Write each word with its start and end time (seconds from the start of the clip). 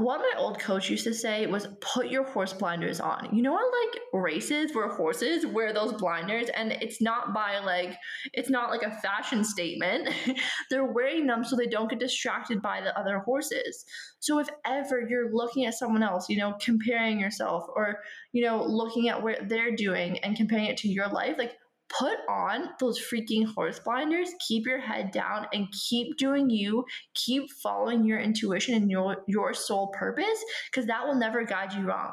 what 0.00 0.20
my 0.20 0.32
old 0.36 0.58
coach 0.58 0.90
used 0.90 1.04
to 1.04 1.14
say 1.14 1.46
was 1.46 1.68
put 1.80 2.08
your 2.08 2.24
horse 2.24 2.52
blinders 2.52 3.00
on. 3.00 3.28
You 3.32 3.42
know 3.42 3.52
like 3.52 4.00
races 4.12 4.74
where 4.74 4.88
horses 4.88 5.46
wear 5.46 5.72
those 5.72 5.92
blinders 5.94 6.48
and 6.50 6.72
it's 6.72 7.00
not 7.00 7.34
by 7.34 7.58
like 7.58 7.96
it's 8.32 8.50
not 8.50 8.70
like 8.70 8.82
a 8.82 9.00
fashion 9.00 9.44
statement. 9.44 10.08
They're 10.70 10.92
wearing 10.92 11.26
them 11.26 11.44
so 11.44 11.56
they 11.56 11.66
don't 11.66 11.90
get 11.90 12.00
distracted 12.00 12.62
by 12.62 12.80
the 12.80 12.98
other 12.98 13.18
horses. 13.20 13.84
So 14.18 14.38
if 14.38 14.48
ever 14.64 15.06
you're 15.08 15.32
looking 15.32 15.66
at 15.66 15.74
someone 15.74 16.02
else, 16.02 16.28
you 16.28 16.38
know, 16.38 16.54
comparing 16.60 17.20
yourself 17.20 17.66
or 17.74 17.98
you 18.32 18.44
know, 18.44 18.64
looking 18.64 19.08
at 19.08 19.22
what 19.22 19.48
they're 19.48 19.74
doing 19.74 20.18
and 20.18 20.36
comparing 20.36 20.66
it 20.66 20.76
to 20.78 20.88
your 20.88 21.08
life, 21.08 21.36
like 21.38 21.56
put 21.98 22.18
on 22.28 22.70
those 22.78 22.98
freaking 22.98 23.46
horse 23.54 23.78
blinders, 23.78 24.30
keep 24.46 24.66
your 24.66 24.80
head 24.80 25.10
down 25.10 25.46
and 25.52 25.66
keep 25.72 26.16
doing 26.16 26.50
you, 26.50 26.84
keep 27.14 27.50
following 27.62 28.04
your 28.04 28.18
intuition 28.18 28.74
and 28.74 28.90
your 28.90 29.24
your 29.26 29.54
soul 29.54 29.88
purpose 29.88 30.44
because 30.70 30.86
that 30.86 31.06
will 31.06 31.16
never 31.16 31.44
guide 31.44 31.72
you 31.72 31.82
wrong. 31.82 32.12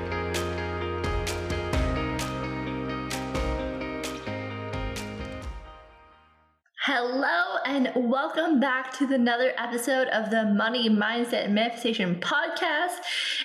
And 7.73 7.89
welcome 7.95 8.59
back 8.59 8.91
to 8.91 9.05
another 9.13 9.53
episode 9.57 10.09
of 10.09 10.29
the 10.29 10.43
Money 10.43 10.89
Mindset 10.89 11.49
Manifestation 11.49 12.19
Podcast. 12.19 12.97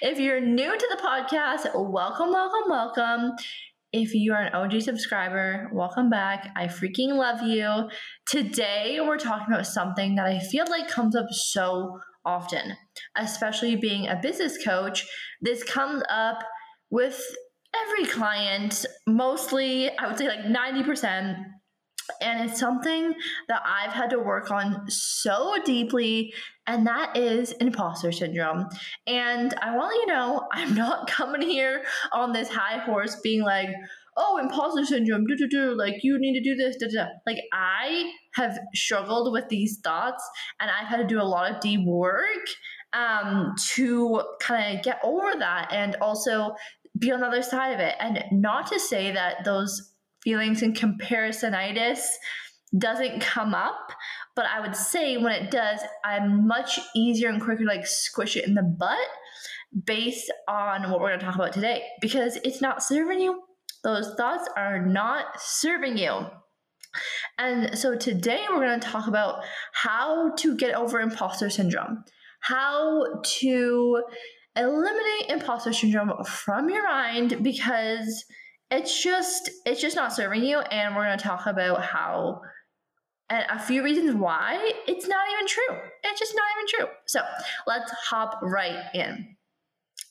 If 0.02 0.19
you're 0.19 0.41
new 0.41 0.77
to 0.77 0.86
the 0.91 1.00
podcast, 1.00 1.72
welcome, 1.72 2.32
welcome, 2.32 2.69
welcome. 2.69 3.36
If 3.92 4.14
you 4.14 4.32
are 4.32 4.42
an 4.42 4.52
OG 4.52 4.82
subscriber, 4.82 5.70
welcome 5.72 6.10
back. 6.10 6.50
I 6.56 6.66
freaking 6.66 7.16
love 7.16 7.41
you. 7.42 7.88
Today, 8.27 8.98
we're 9.00 9.16
talking 9.16 9.47
about 9.47 9.64
something 9.64 10.16
that 10.16 10.27
I 10.27 10.41
feel 10.41 10.64
like 10.69 10.88
comes 10.88 11.14
up 11.14 11.27
so 11.30 12.00
often, 12.24 12.77
especially 13.16 13.77
being 13.77 14.08
a 14.08 14.19
business 14.20 14.58
coach. 14.64 15.06
This 15.41 15.62
comes 15.62 16.02
up 16.10 16.42
with 16.91 17.24
every 17.77 18.06
client, 18.06 18.86
mostly, 19.06 19.97
I 19.97 20.08
would 20.08 20.19
say 20.19 20.27
like 20.27 20.41
90% 20.41 21.44
and 22.21 22.49
it's 22.49 22.59
something 22.59 23.15
that 23.49 23.62
I've 23.65 23.93
had 23.93 24.11
to 24.11 24.19
work 24.19 24.51
on 24.51 24.89
so 24.91 25.57
deeply, 25.65 26.33
and 26.67 26.87
that 26.87 27.17
is 27.17 27.53
imposter 27.53 28.12
syndrome. 28.12 28.69
And 29.07 29.55
I 29.61 29.77
want 29.77 29.95
you 29.95 30.07
know, 30.07 30.47
I'm 30.53 30.75
not 30.75 31.09
coming 31.09 31.43
here 31.43 31.83
on 32.12 32.33
this 32.33 32.49
high 32.49 32.79
horse 32.79 33.17
being 33.23 33.43
like, 33.43 33.69
oh, 34.17 34.39
imposter 34.39 34.84
syndrome, 34.84 35.27
do 35.27 35.37
do 35.37 35.49
do, 35.49 35.77
like 35.77 36.03
you 36.03 36.19
need 36.19 36.34
to 36.34 36.43
do 36.43 36.55
this, 36.55 36.77
da 36.77 36.89
da. 36.89 37.09
Like 37.27 37.39
I 37.53 38.11
have 38.34 38.59
struggled 38.75 39.33
with 39.33 39.49
these 39.49 39.79
thoughts, 39.83 40.23
and 40.61 40.71
I've 40.71 40.89
had 40.89 40.99
to 40.99 41.07
do 41.07 41.21
a 41.21 41.25
lot 41.25 41.51
of 41.51 41.61
deep 41.61 41.84
work 41.87 42.25
um, 42.93 43.55
to 43.75 44.23
kind 44.41 44.79
of 44.79 44.84
get 44.84 44.99
over 45.05 45.33
that, 45.39 45.73
and 45.73 45.97
also 45.97 46.55
be 46.99 47.12
on 47.12 47.21
the 47.21 47.27
other 47.27 47.43
side 47.43 47.73
of 47.73 47.81
it. 47.81 47.95
And 48.01 48.25
not 48.33 48.67
to 48.69 48.81
say 48.81 49.12
that 49.12 49.45
those 49.45 49.93
feelings 50.27 50.62
and 50.62 50.77
comparisonitis 50.77 52.00
doesn't 52.77 53.20
come 53.20 53.55
up 53.55 53.92
but 54.34 54.44
i 54.46 54.60
would 54.60 54.74
say 54.74 55.16
when 55.16 55.32
it 55.32 55.50
does 55.52 55.80
i'm 56.05 56.46
much 56.46 56.80
easier 56.96 57.28
and 57.28 57.41
quicker 57.41 57.60
to 57.60 57.64
like 57.64 57.87
squish 57.87 58.36
it 58.36 58.44
in 58.47 58.54
the 58.54 58.62
butt 58.62 58.98
based 59.84 60.32
on 60.48 60.91
what 60.91 61.00
we're 61.00 61.09
going 61.09 61.20
to 61.20 61.26
talk 61.26 61.34
about 61.34 61.53
today 61.53 61.82
because 62.00 62.36
it's 62.44 62.62
not 62.62 62.82
serving 62.82 63.20
you. 63.20 63.42
Those 63.82 64.15
thoughts 64.16 64.48
are 64.56 64.84
not 64.84 65.41
serving 65.41 65.98
you. 65.98 66.26
And 67.38 67.78
so 67.78 67.94
today 67.94 68.44
we're 68.48 68.65
going 68.65 68.81
to 68.81 68.88
talk 68.88 69.06
about 69.06 69.44
how 69.72 70.34
to 70.36 70.56
get 70.56 70.75
over 70.75 71.00
imposter 71.00 71.50
syndrome 71.50 72.04
how 72.41 73.20
to 73.25 74.03
eliminate 74.56 75.31
imposter 75.31 75.72
syndrome 75.72 76.12
from 76.25 76.70
your 76.70 76.84
mind 76.84 77.42
because 77.42 78.25
it's 78.71 79.03
just 79.03 79.50
it's 79.65 79.81
just 79.81 79.97
not 79.97 80.12
serving 80.12 80.43
you 80.43 80.59
and 80.59 80.94
we're 80.97 81.04
going 81.04 81.19
to 81.19 81.22
talk 81.22 81.47
about 81.47 81.82
how 81.82 82.41
and 83.28 83.44
a 83.50 83.59
few 83.59 83.82
reasons 83.82 84.15
why 84.15 84.72
it's 84.87 85.09
not 85.09 85.27
even 85.32 85.47
true. 85.49 85.77
It's 86.04 86.21
just 86.21 86.34
not 86.37 86.44
even 86.56 86.66
true. 86.69 86.94
So 87.06 87.21
let's 87.66 87.91
hop 87.91 88.38
right 88.43 88.84
in. 88.94 89.37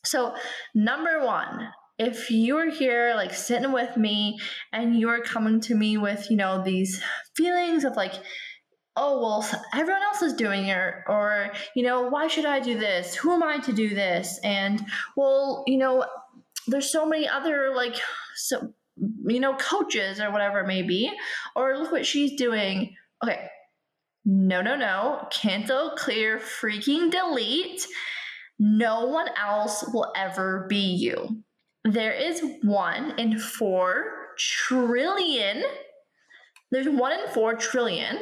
So 0.04 0.36
number 0.74 1.26
one 1.26 1.70
if 1.98 2.30
you're 2.30 2.70
here 2.70 3.14
like 3.16 3.34
sitting 3.34 3.72
with 3.72 3.96
me 3.96 4.38
and 4.74 5.00
you're 5.00 5.22
coming 5.22 5.62
to 5.62 5.76
me 5.76 5.98
with 5.98 6.30
you 6.30 6.36
know 6.36 6.62
these 6.62 7.02
feelings 7.36 7.86
of 7.86 7.96
like 7.96 8.14
oh 8.98 9.22
well 9.22 9.62
everyone 9.74 10.04
else 10.04 10.22
is 10.22 10.34
doing 10.34 10.66
it 10.66 10.94
or 11.08 11.52
you 11.74 11.84
know 11.84 12.10
why 12.10 12.28
should 12.28 12.46
i 12.46 12.60
do 12.60 12.78
this? 12.78 13.16
Who 13.16 13.32
am 13.32 13.44
i 13.44 13.60
to 13.60 13.72
do 13.72 13.90
this? 13.96 14.40
And 14.44 14.86
well 15.16 15.64
you 15.68 15.78
know 15.78 16.06
there's 16.68 16.92
so 16.92 17.06
many 17.06 17.28
other 17.28 17.72
like 17.74 17.96
so 18.36 18.74
you 19.26 19.40
know 19.40 19.56
coaches 19.56 20.20
or 20.20 20.32
whatever 20.32 20.60
it 20.60 20.68
may 20.68 20.82
be 20.82 21.12
or 21.56 21.78
look 21.78 21.92
what 21.92 22.06
she's 22.06 22.38
doing. 22.38 22.96
Okay 23.24 23.50
no 24.26 24.62
no 24.62 24.76
no. 24.76 25.28
Cancel 25.32 25.92
clear 25.92 26.40
freaking 26.40 27.12
delete. 27.12 27.86
No 28.58 29.06
one 29.06 29.28
else 29.40 29.86
will 29.94 30.12
ever 30.16 30.66
be 30.68 30.78
you. 30.78 31.44
There 31.84 32.14
is 32.14 32.42
one 32.64 33.18
in 33.20 33.38
four 33.38 34.06
trillion. 34.38 35.64
There's 36.72 36.90
one 36.90 37.12
in 37.12 37.28
four 37.30 37.54
trillion 37.54 38.18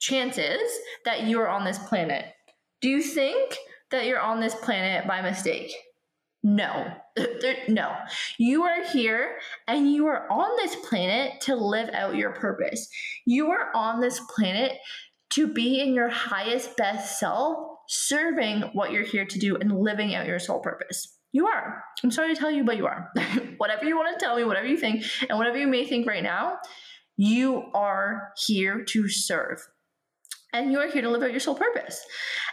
chances 0.00 0.62
that 1.04 1.24
you 1.24 1.38
are 1.40 1.48
on 1.48 1.64
this 1.64 1.78
planet. 1.78 2.24
Do 2.80 2.88
you 2.88 3.02
think 3.02 3.56
that 3.90 4.06
you're 4.06 4.20
on 4.20 4.40
this 4.40 4.54
planet 4.54 5.06
by 5.06 5.20
mistake 5.20 5.72
no, 6.44 6.92
no. 7.68 7.96
You 8.38 8.64
are 8.64 8.84
here 8.84 9.38
and 9.66 9.90
you 9.90 10.06
are 10.06 10.30
on 10.30 10.56
this 10.58 10.76
planet 10.88 11.40
to 11.42 11.56
live 11.56 11.88
out 11.94 12.16
your 12.16 12.32
purpose. 12.32 12.86
You 13.24 13.50
are 13.50 13.74
on 13.74 14.00
this 14.00 14.20
planet 14.36 14.72
to 15.30 15.48
be 15.48 15.80
in 15.80 15.94
your 15.94 16.10
highest, 16.10 16.76
best 16.76 17.18
self, 17.18 17.56
serving 17.88 18.60
what 18.74 18.92
you're 18.92 19.04
here 19.04 19.24
to 19.24 19.38
do 19.38 19.56
and 19.56 19.80
living 19.80 20.14
out 20.14 20.26
your 20.26 20.38
soul 20.38 20.60
purpose. 20.60 21.18
You 21.32 21.46
are. 21.46 21.82
I'm 22.04 22.10
sorry 22.10 22.34
to 22.34 22.40
tell 22.40 22.50
you, 22.50 22.62
but 22.62 22.76
you 22.76 22.86
are. 22.86 23.10
whatever 23.56 23.86
you 23.86 23.96
want 23.96 24.16
to 24.16 24.24
tell 24.24 24.36
me, 24.36 24.44
whatever 24.44 24.66
you 24.66 24.76
think, 24.76 25.02
and 25.28 25.38
whatever 25.38 25.58
you 25.58 25.66
may 25.66 25.86
think 25.86 26.06
right 26.06 26.22
now, 26.22 26.58
you 27.16 27.70
are 27.74 28.32
here 28.46 28.84
to 28.84 29.08
serve 29.08 29.66
and 30.54 30.70
you 30.70 30.78
are 30.78 30.88
here 30.88 31.02
to 31.02 31.10
live 31.10 31.22
out 31.22 31.32
your 31.32 31.40
soul 31.40 31.56
purpose. 31.56 32.00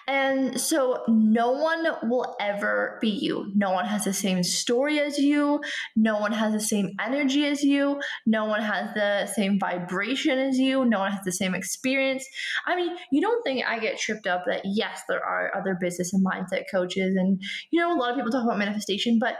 And 0.07 0.59
so 0.59 1.03
no 1.07 1.51
one 1.51 1.85
will 2.03 2.35
ever 2.41 2.97
be 2.99 3.09
you. 3.09 3.51
No 3.55 3.71
one 3.71 3.85
has 3.85 4.03
the 4.03 4.13
same 4.13 4.43
story 4.43 4.99
as 4.99 5.19
you. 5.19 5.61
No 5.95 6.17
one 6.17 6.31
has 6.31 6.51
the 6.51 6.59
same 6.59 6.91
energy 6.99 7.45
as 7.45 7.63
you. 7.63 8.01
No 8.25 8.45
one 8.45 8.61
has 8.61 8.93
the 8.95 9.27
same 9.27 9.59
vibration 9.59 10.39
as 10.39 10.57
you. 10.57 10.83
No 10.83 10.99
one 10.99 11.11
has 11.11 11.23
the 11.23 11.31
same 11.31 11.53
experience. 11.53 12.25
I 12.65 12.75
mean, 12.75 12.97
you 13.11 13.21
don't 13.21 13.43
think 13.43 13.63
I 13.65 13.77
get 13.77 13.99
tripped 13.99 14.25
up 14.25 14.45
that 14.47 14.63
yes, 14.65 15.03
there 15.07 15.23
are 15.23 15.55
other 15.55 15.77
business 15.79 16.11
and 16.11 16.25
mindset 16.25 16.63
coaches 16.71 17.15
and 17.15 17.39
you 17.69 17.79
know 17.79 17.95
a 17.95 17.97
lot 17.97 18.09
of 18.09 18.15
people 18.15 18.31
talk 18.31 18.43
about 18.43 18.57
manifestation, 18.57 19.19
but 19.19 19.37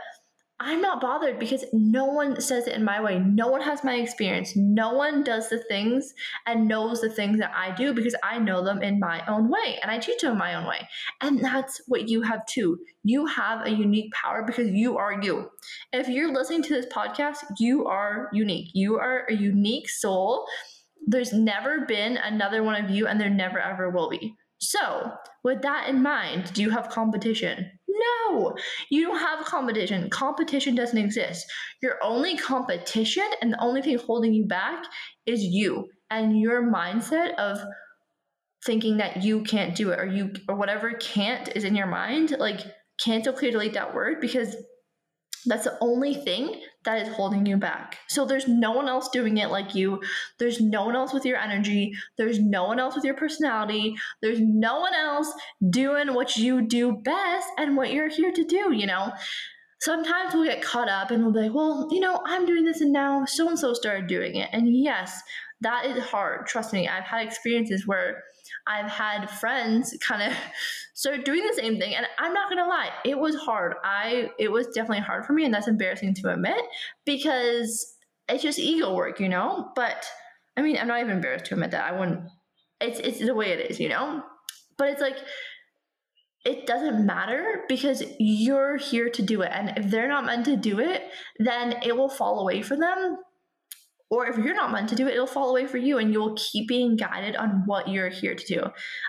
I'm 0.64 0.80
not 0.80 1.00
bothered 1.00 1.40
because 1.40 1.64
no 1.72 2.04
one 2.04 2.40
says 2.40 2.68
it 2.68 2.76
in 2.76 2.84
my 2.84 3.00
way. 3.00 3.18
No 3.18 3.48
one 3.48 3.60
has 3.62 3.82
my 3.82 3.96
experience. 3.96 4.54
No 4.54 4.94
one 4.94 5.24
does 5.24 5.48
the 5.48 5.58
things 5.58 6.14
and 6.46 6.68
knows 6.68 7.00
the 7.00 7.10
things 7.10 7.38
that 7.40 7.52
I 7.52 7.74
do 7.74 7.92
because 7.92 8.14
I 8.22 8.38
know 8.38 8.62
them 8.62 8.80
in 8.80 9.00
my 9.00 9.24
own 9.26 9.50
way 9.50 9.80
and 9.82 9.90
I 9.90 9.98
teach 9.98 10.22
them 10.22 10.38
my 10.38 10.54
own 10.54 10.66
way. 10.66 10.88
And 11.20 11.44
that's 11.44 11.82
what 11.88 12.08
you 12.08 12.22
have 12.22 12.46
too. 12.46 12.78
You 13.02 13.26
have 13.26 13.66
a 13.66 13.70
unique 13.70 14.12
power 14.12 14.44
because 14.44 14.70
you 14.70 14.96
are 14.98 15.20
you. 15.20 15.50
If 15.92 16.08
you're 16.08 16.32
listening 16.32 16.62
to 16.62 16.74
this 16.74 16.86
podcast, 16.86 17.38
you 17.58 17.86
are 17.86 18.30
unique. 18.32 18.70
You 18.72 18.98
are 18.98 19.26
a 19.28 19.34
unique 19.34 19.88
soul. 19.90 20.46
There's 21.04 21.32
never 21.32 21.84
been 21.86 22.16
another 22.16 22.62
one 22.62 22.82
of 22.82 22.88
you, 22.88 23.08
and 23.08 23.20
there 23.20 23.28
never 23.28 23.58
ever 23.58 23.90
will 23.90 24.08
be. 24.08 24.36
So, 24.62 25.12
with 25.42 25.62
that 25.62 25.88
in 25.88 26.04
mind, 26.04 26.52
do 26.52 26.62
you 26.62 26.70
have 26.70 26.88
competition? 26.88 27.68
No, 27.88 28.54
you 28.90 29.02
don't 29.02 29.18
have 29.18 29.44
competition. 29.44 30.08
Competition 30.08 30.76
doesn't 30.76 30.96
exist. 30.96 31.44
Your 31.82 31.98
only 32.00 32.36
competition 32.36 33.28
and 33.40 33.52
the 33.52 33.60
only 33.60 33.82
thing 33.82 33.98
holding 33.98 34.32
you 34.32 34.46
back 34.46 34.84
is 35.26 35.42
you 35.42 35.88
and 36.10 36.38
your 36.38 36.62
mindset 36.62 37.34
of 37.34 37.58
thinking 38.64 38.98
that 38.98 39.24
you 39.24 39.42
can't 39.42 39.74
do 39.74 39.90
it 39.90 39.98
or 39.98 40.06
you 40.06 40.32
or 40.48 40.54
whatever 40.54 40.92
can't 40.92 41.48
is 41.56 41.64
in 41.64 41.74
your 41.74 41.88
mind. 41.88 42.36
Like 42.38 42.60
cancel 43.04 43.32
clear 43.32 43.50
delete 43.50 43.74
that 43.74 43.92
word 43.92 44.20
because 44.20 44.54
that's 45.46 45.64
the 45.64 45.76
only 45.80 46.14
thing 46.14 46.62
that 46.84 47.06
is 47.06 47.14
holding 47.14 47.46
you 47.46 47.56
back. 47.56 47.98
So 48.08 48.24
there's 48.24 48.48
no 48.48 48.72
one 48.72 48.88
else 48.88 49.08
doing 49.08 49.38
it 49.38 49.50
like 49.50 49.74
you. 49.74 50.00
There's 50.38 50.60
no 50.60 50.84
one 50.84 50.96
else 50.96 51.12
with 51.12 51.24
your 51.24 51.38
energy. 51.38 51.92
There's 52.18 52.38
no 52.38 52.64
one 52.64 52.78
else 52.78 52.94
with 52.94 53.04
your 53.04 53.14
personality. 53.14 53.94
There's 54.20 54.40
no 54.40 54.80
one 54.80 54.94
else 54.94 55.32
doing 55.70 56.14
what 56.14 56.36
you 56.36 56.62
do 56.62 56.92
best 56.92 57.48
and 57.58 57.76
what 57.76 57.92
you're 57.92 58.08
here 58.08 58.32
to 58.32 58.44
do, 58.44 58.72
you 58.72 58.86
know? 58.86 59.12
Sometimes 59.80 60.32
we'll 60.32 60.44
get 60.44 60.62
caught 60.62 60.88
up 60.88 61.10
and 61.10 61.24
we'll 61.24 61.32
be 61.32 61.40
like, 61.40 61.54
well, 61.54 61.88
you 61.90 61.98
know, 61.98 62.20
I'm 62.24 62.46
doing 62.46 62.64
this 62.64 62.80
and 62.80 62.92
now 62.92 63.24
so 63.24 63.48
and 63.48 63.58
so 63.58 63.74
started 63.74 64.06
doing 64.06 64.36
it. 64.36 64.48
And 64.52 64.72
yes, 64.72 65.20
that 65.62 65.86
is 65.86 66.02
hard. 66.04 66.46
Trust 66.46 66.72
me, 66.72 66.88
I've 66.88 67.04
had 67.04 67.26
experiences 67.26 67.86
where 67.86 68.22
I've 68.66 68.90
had 68.90 69.30
friends 69.30 69.96
kind 70.06 70.22
of 70.22 70.36
start 70.94 71.24
doing 71.24 71.44
the 71.46 71.54
same 71.54 71.78
thing. 71.78 71.94
And 71.94 72.06
I'm 72.18 72.32
not 72.32 72.50
gonna 72.50 72.68
lie, 72.68 72.90
it 73.04 73.18
was 73.18 73.36
hard. 73.36 73.74
I 73.84 74.30
it 74.38 74.50
was 74.50 74.66
definitely 74.68 75.00
hard 75.00 75.24
for 75.24 75.32
me, 75.32 75.44
and 75.44 75.54
that's 75.54 75.68
embarrassing 75.68 76.14
to 76.14 76.32
admit 76.32 76.60
because 77.04 77.96
it's 78.28 78.42
just 78.42 78.58
ego 78.58 78.94
work, 78.94 79.20
you 79.20 79.28
know? 79.28 79.70
But 79.74 80.06
I 80.56 80.62
mean, 80.62 80.76
I'm 80.78 80.88
not 80.88 81.00
even 81.00 81.16
embarrassed 81.16 81.46
to 81.46 81.54
admit 81.54 81.70
that. 81.72 81.92
I 81.92 81.98
wouldn't 81.98 82.28
it's 82.80 82.98
it's 82.98 83.18
the 83.20 83.34
way 83.34 83.50
it 83.50 83.70
is, 83.70 83.80
you 83.80 83.88
know? 83.88 84.22
But 84.76 84.90
it's 84.90 85.00
like 85.00 85.16
it 86.44 86.66
doesn't 86.66 87.06
matter 87.06 87.62
because 87.68 88.02
you're 88.18 88.76
here 88.76 89.08
to 89.10 89.22
do 89.22 89.42
it. 89.42 89.50
And 89.52 89.78
if 89.78 89.90
they're 89.90 90.08
not 90.08 90.24
meant 90.24 90.44
to 90.46 90.56
do 90.56 90.80
it, 90.80 91.02
then 91.38 91.76
it 91.84 91.96
will 91.96 92.08
fall 92.08 92.40
away 92.40 92.62
for 92.62 92.76
them 92.76 93.18
or 94.12 94.26
if 94.26 94.36
you're 94.36 94.54
not 94.54 94.70
meant 94.70 94.90
to 94.90 94.94
do 94.94 95.08
it, 95.08 95.14
it'll 95.14 95.26
fall 95.26 95.48
away 95.48 95.66
for 95.66 95.78
you 95.78 95.96
and 95.96 96.12
you'll 96.12 96.36
keep 96.36 96.68
being 96.68 96.96
guided 96.96 97.34
on 97.34 97.62
what 97.64 97.88
you're 97.88 98.10
here 98.10 98.34
to 98.34 98.44
do. 98.46 98.62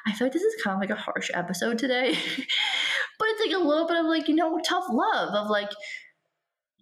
I 0.08 0.14
feel 0.14 0.28
like 0.28 0.32
this 0.32 0.44
is 0.44 0.64
kind 0.64 0.76
of 0.76 0.80
like 0.80 0.98
a 0.98 1.02
harsh 1.02 1.30
episode 1.34 1.78
today, 1.78 2.12
but 3.20 3.28
it's 3.28 3.46
like 3.46 3.54
a 3.54 3.68
little 3.68 3.86
bit 3.86 3.98
of 3.98 4.06
like, 4.06 4.30
you 4.30 4.36
know, 4.36 4.62
tough 4.66 4.86
love 4.90 5.36
of 5.36 5.50
like 5.50 5.72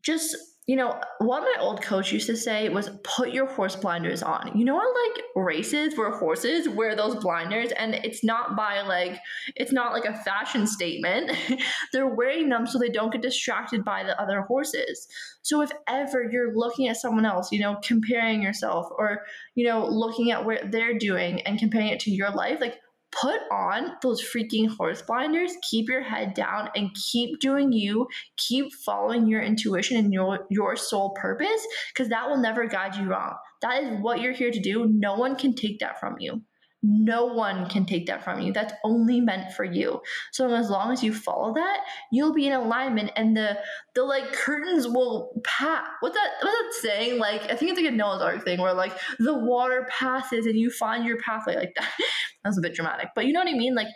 just 0.03 0.37
you 0.67 0.75
know, 0.75 1.01
what 1.17 1.41
my 1.41 1.55
old 1.59 1.81
coach 1.81 2.11
used 2.11 2.27
to 2.27 2.37
say 2.37 2.69
was 2.69 2.91
put 3.03 3.31
your 3.31 3.47
horse 3.47 3.75
blinders 3.75 4.21
on. 4.21 4.51
You 4.55 4.63
know 4.63 4.75
what 4.75 4.95
like 5.15 5.23
races 5.35 5.97
where 5.97 6.11
horses 6.11 6.69
wear 6.69 6.95
those 6.95 7.15
blinders 7.15 7.71
and 7.71 7.95
it's 7.95 8.23
not 8.23 8.55
by 8.55 8.81
like 8.81 9.19
it's 9.55 9.71
not 9.71 9.91
like 9.91 10.05
a 10.05 10.13
fashion 10.23 10.67
statement. 10.67 11.35
They're 11.93 12.07
wearing 12.07 12.49
them 12.49 12.67
so 12.67 12.77
they 12.77 12.89
don't 12.89 13.11
get 13.11 13.23
distracted 13.23 13.83
by 13.83 14.03
the 14.03 14.19
other 14.21 14.41
horses. 14.41 15.07
So 15.41 15.61
if 15.61 15.71
ever 15.87 16.29
you're 16.31 16.55
looking 16.55 16.87
at 16.87 16.97
someone 16.97 17.25
else, 17.25 17.51
you 17.51 17.59
know, 17.59 17.77
comparing 17.83 18.43
yourself 18.43 18.85
or, 18.99 19.23
you 19.55 19.65
know, 19.65 19.87
looking 19.87 20.31
at 20.31 20.45
what 20.45 20.71
they're 20.71 20.97
doing 20.97 21.41
and 21.41 21.57
comparing 21.57 21.87
it 21.87 21.99
to 22.01 22.11
your 22.11 22.29
life, 22.29 22.59
like 22.61 22.77
put 23.11 23.39
on 23.51 23.93
those 24.01 24.21
freaking 24.21 24.69
horse 24.69 25.01
blinders, 25.01 25.53
keep 25.69 25.89
your 25.89 26.01
head 26.01 26.33
down 26.33 26.69
and 26.75 26.93
keep 26.95 27.39
doing 27.39 27.71
you, 27.71 28.07
keep 28.37 28.73
following 28.73 29.27
your 29.27 29.41
intuition 29.41 29.97
and 29.97 30.13
your 30.13 30.45
your 30.49 30.75
soul 30.75 31.11
purpose 31.11 31.65
because 31.93 32.09
that 32.09 32.29
will 32.29 32.37
never 32.37 32.65
guide 32.65 32.95
you 32.95 33.05
wrong. 33.05 33.35
That 33.61 33.83
is 33.83 33.99
what 34.01 34.21
you're 34.21 34.33
here 34.33 34.51
to 34.51 34.59
do. 34.59 34.87
No 34.87 35.15
one 35.15 35.35
can 35.35 35.53
take 35.53 35.79
that 35.79 35.99
from 35.99 36.15
you. 36.19 36.41
No 36.83 37.25
one 37.27 37.69
can 37.69 37.85
take 37.85 38.07
that 38.07 38.23
from 38.23 38.41
you. 38.41 38.51
That's 38.51 38.73
only 38.83 39.21
meant 39.21 39.53
for 39.53 39.63
you. 39.63 40.01
So 40.31 40.51
as 40.51 40.71
long 40.71 40.91
as 40.91 41.03
you 41.03 41.13
follow 41.13 41.53
that, 41.53 41.81
you'll 42.11 42.33
be 42.33 42.47
in 42.47 42.53
alignment 42.53 43.11
and 43.15 43.37
the 43.37 43.59
the 43.93 44.03
like 44.03 44.33
curtains 44.33 44.87
will 44.87 45.39
pass. 45.43 45.87
What's 45.99 46.15
that 46.15 46.29
what's 46.41 46.55
that 46.55 46.89
saying? 46.89 47.19
Like 47.19 47.43
I 47.43 47.55
think 47.55 47.71
it's 47.71 47.79
like 47.79 47.91
a 47.91 47.95
Noah's 47.95 48.23
Ark 48.23 48.43
thing 48.43 48.59
where 48.59 48.73
like 48.73 48.97
the 49.19 49.37
water 49.37 49.87
passes 49.91 50.47
and 50.47 50.57
you 50.57 50.71
find 50.71 51.05
your 51.05 51.17
pathway 51.17 51.55
like 51.55 51.73
that. 51.75 51.89
That's 52.43 52.57
a 52.57 52.61
bit 52.61 52.73
dramatic. 52.73 53.09
But 53.15 53.25
you 53.25 53.33
know 53.33 53.39
what 53.39 53.49
I 53.49 53.57
mean? 53.57 53.75
Like 53.75 53.87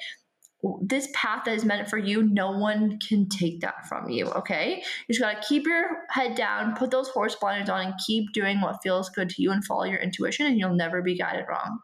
this 0.81 1.07
path 1.13 1.43
that 1.45 1.55
is 1.55 1.65
meant 1.65 1.89
for 1.89 1.97
you, 1.97 2.23
no 2.23 2.51
one 2.51 2.97
can 2.99 3.29
take 3.29 3.61
that 3.61 3.87
from 3.87 4.09
you, 4.09 4.25
okay? 4.31 4.83
You 5.07 5.13
just 5.13 5.21
gotta 5.21 5.45
keep 5.47 5.65
your 5.65 5.85
head 6.09 6.35
down, 6.35 6.75
put 6.75 6.91
those 6.91 7.09
horse 7.09 7.35
blinders 7.35 7.69
on, 7.69 7.85
and 7.85 7.93
keep 8.05 8.31
doing 8.33 8.61
what 8.61 8.79
feels 8.81 9.09
good 9.09 9.29
to 9.29 9.41
you 9.41 9.51
and 9.51 9.63
follow 9.63 9.83
your 9.83 9.99
intuition, 9.99 10.47
and 10.47 10.57
you'll 10.57 10.73
never 10.73 11.01
be 11.01 11.15
guided 11.15 11.45
wrong 11.47 11.79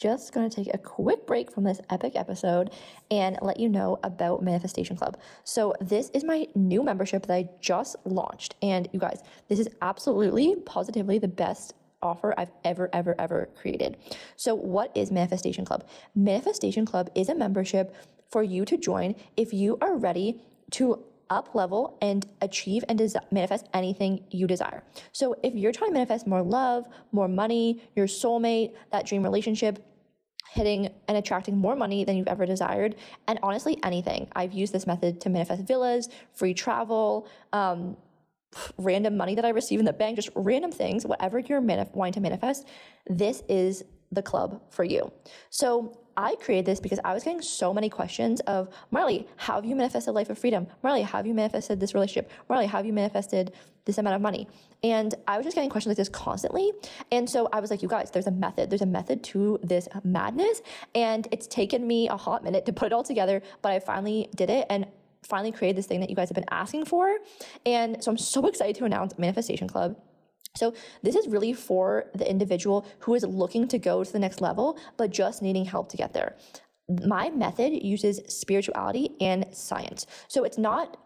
just 0.00 0.32
going 0.32 0.48
to 0.48 0.64
take 0.64 0.72
a 0.74 0.78
quick 0.78 1.26
break 1.26 1.52
from 1.52 1.62
this 1.62 1.80
epic 1.90 2.14
episode 2.16 2.72
and 3.10 3.38
let 3.42 3.60
you 3.60 3.68
know 3.68 3.98
about 4.02 4.42
Manifestation 4.42 4.96
Club. 4.96 5.18
So, 5.44 5.74
this 5.80 6.10
is 6.14 6.24
my 6.24 6.46
new 6.54 6.82
membership 6.82 7.26
that 7.26 7.34
I 7.34 7.48
just 7.60 7.96
launched. 8.06 8.54
And 8.62 8.88
you 8.92 8.98
guys, 8.98 9.22
this 9.48 9.58
is 9.58 9.68
absolutely, 9.82 10.56
positively 10.64 11.18
the 11.18 11.28
best 11.28 11.74
offer 12.02 12.34
I've 12.36 12.50
ever, 12.64 12.88
ever, 12.92 13.14
ever 13.18 13.48
created. 13.60 13.96
So, 14.36 14.54
what 14.54 14.96
is 14.96 15.10
Manifestation 15.10 15.64
Club? 15.64 15.84
Manifestation 16.14 16.86
Club 16.86 17.10
is 17.14 17.28
a 17.28 17.34
membership 17.34 17.94
for 18.30 18.42
you 18.42 18.64
to 18.64 18.76
join 18.76 19.14
if 19.36 19.52
you 19.52 19.76
are 19.80 19.96
ready 19.96 20.40
to 20.72 21.04
up 21.28 21.54
level 21.54 21.96
and 22.00 22.26
achieve 22.40 22.84
and 22.88 22.98
des- 22.98 23.20
manifest 23.30 23.68
anything 23.72 24.24
you 24.30 24.46
desire. 24.46 24.82
So, 25.12 25.36
if 25.42 25.54
you're 25.54 25.72
trying 25.72 25.90
to 25.90 25.94
manifest 25.94 26.26
more 26.26 26.42
love, 26.42 26.86
more 27.12 27.28
money, 27.28 27.82
your 27.94 28.06
soulmate, 28.06 28.74
that 28.92 29.06
dream 29.06 29.22
relationship, 29.22 29.84
hitting 30.52 30.88
and 31.06 31.16
attracting 31.16 31.56
more 31.56 31.76
money 31.76 32.04
than 32.04 32.16
you've 32.16 32.26
ever 32.28 32.44
desired, 32.44 32.96
and 33.28 33.38
honestly, 33.42 33.78
anything. 33.84 34.28
I've 34.34 34.52
used 34.52 34.72
this 34.72 34.86
method 34.86 35.20
to 35.20 35.30
manifest 35.30 35.62
villas, 35.62 36.08
free 36.32 36.54
travel, 36.54 37.28
um, 37.52 37.96
random 38.78 39.16
money 39.16 39.34
that 39.34 39.44
I 39.44 39.50
receive 39.50 39.78
in 39.78 39.84
the 39.84 39.92
bank, 39.92 40.16
just 40.16 40.30
random 40.34 40.72
things, 40.72 41.06
whatever 41.06 41.38
you're 41.38 41.60
manif- 41.60 41.94
wanting 41.94 42.14
to 42.14 42.20
manifest. 42.20 42.66
This 43.08 43.42
is 43.48 43.84
the 44.12 44.22
club 44.22 44.60
for 44.70 44.84
you. 44.84 45.12
So 45.50 46.00
I 46.16 46.34
created 46.36 46.66
this 46.66 46.80
because 46.80 46.98
I 47.04 47.14
was 47.14 47.22
getting 47.22 47.40
so 47.40 47.72
many 47.72 47.88
questions 47.88 48.40
of 48.40 48.68
Marley, 48.90 49.26
how 49.36 49.54
have 49.54 49.64
you 49.64 49.76
manifested 49.76 50.14
life 50.14 50.28
of 50.30 50.38
freedom? 50.38 50.66
Marley, 50.82 51.02
how 51.02 51.18
have 51.18 51.26
you 51.26 51.34
manifested 51.34 51.78
this 51.80 51.94
relationship? 51.94 52.30
Marley, 52.48 52.66
how 52.66 52.78
have 52.78 52.86
you 52.86 52.92
manifested 52.92 53.52
this 53.84 53.98
amount 53.98 54.16
of 54.16 54.22
money? 54.22 54.48
And 54.82 55.14
I 55.28 55.36
was 55.36 55.44
just 55.44 55.54
getting 55.54 55.70
questions 55.70 55.90
like 55.90 55.96
this 55.96 56.08
constantly. 56.08 56.72
And 57.12 57.30
so 57.30 57.48
I 57.52 57.60
was 57.60 57.70
like, 57.70 57.82
you 57.82 57.88
guys, 57.88 58.10
there's 58.10 58.26
a 58.26 58.32
method. 58.32 58.68
There's 58.68 58.82
a 58.82 58.86
method 58.86 59.22
to 59.24 59.60
this 59.62 59.88
madness. 60.02 60.60
And 60.94 61.28
it's 61.30 61.46
taken 61.46 61.86
me 61.86 62.08
a 62.08 62.16
hot 62.16 62.42
minute 62.42 62.66
to 62.66 62.72
put 62.72 62.86
it 62.86 62.92
all 62.92 63.04
together, 63.04 63.42
but 63.62 63.72
I 63.72 63.78
finally 63.78 64.28
did 64.34 64.50
it. 64.50 64.66
And 64.68 64.86
finally 65.22 65.52
created 65.52 65.76
this 65.76 65.86
thing 65.86 66.00
that 66.00 66.10
you 66.10 66.16
guys 66.16 66.28
have 66.28 66.34
been 66.34 66.44
asking 66.50 66.86
for. 66.86 67.18
And 67.66 68.02
so 68.02 68.10
I'm 68.10 68.18
so 68.18 68.46
excited 68.46 68.76
to 68.76 68.84
announce 68.84 69.18
Manifestation 69.18 69.68
Club. 69.68 69.96
So, 70.56 70.74
this 71.02 71.14
is 71.14 71.28
really 71.28 71.52
for 71.52 72.10
the 72.12 72.28
individual 72.28 72.84
who 73.00 73.14
is 73.14 73.22
looking 73.22 73.68
to 73.68 73.78
go 73.78 74.02
to 74.02 74.12
the 74.12 74.18
next 74.18 74.40
level, 74.40 74.78
but 74.96 75.10
just 75.10 75.42
needing 75.42 75.64
help 75.64 75.90
to 75.90 75.96
get 75.96 76.12
there. 76.12 76.34
My 77.06 77.30
method 77.30 77.72
uses 77.84 78.20
spirituality 78.26 79.10
and 79.20 79.46
science. 79.52 80.06
So, 80.26 80.42
it's 80.42 80.58
not 80.58 80.96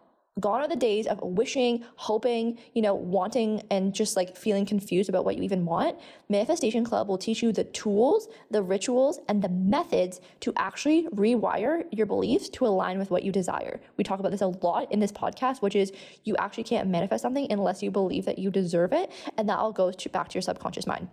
Gone 0.40 0.62
are 0.62 0.68
the 0.68 0.74
days 0.74 1.06
of 1.06 1.20
wishing, 1.22 1.84
hoping, 1.94 2.58
you 2.72 2.82
know, 2.82 2.92
wanting, 2.92 3.62
and 3.70 3.94
just 3.94 4.16
like 4.16 4.36
feeling 4.36 4.66
confused 4.66 5.08
about 5.08 5.24
what 5.24 5.36
you 5.36 5.44
even 5.44 5.64
want. 5.64 5.96
Manifestation 6.28 6.84
Club 6.84 7.06
will 7.06 7.18
teach 7.18 7.40
you 7.40 7.52
the 7.52 7.62
tools, 7.62 8.26
the 8.50 8.60
rituals, 8.60 9.20
and 9.28 9.42
the 9.42 9.48
methods 9.48 10.20
to 10.40 10.52
actually 10.56 11.06
rewire 11.14 11.84
your 11.92 12.06
beliefs 12.06 12.48
to 12.48 12.66
align 12.66 12.98
with 12.98 13.12
what 13.12 13.22
you 13.22 13.30
desire. 13.30 13.80
We 13.96 14.02
talk 14.02 14.18
about 14.18 14.32
this 14.32 14.40
a 14.40 14.48
lot 14.48 14.90
in 14.90 14.98
this 14.98 15.12
podcast, 15.12 15.62
which 15.62 15.76
is 15.76 15.92
you 16.24 16.34
actually 16.36 16.64
can't 16.64 16.88
manifest 16.88 17.22
something 17.22 17.46
unless 17.52 17.80
you 17.80 17.92
believe 17.92 18.24
that 18.24 18.40
you 18.40 18.50
deserve 18.50 18.92
it. 18.92 19.12
And 19.38 19.48
that 19.48 19.58
all 19.58 19.70
goes 19.70 19.94
to, 19.96 20.08
back 20.08 20.30
to 20.30 20.34
your 20.34 20.42
subconscious 20.42 20.84
mind. 20.84 21.06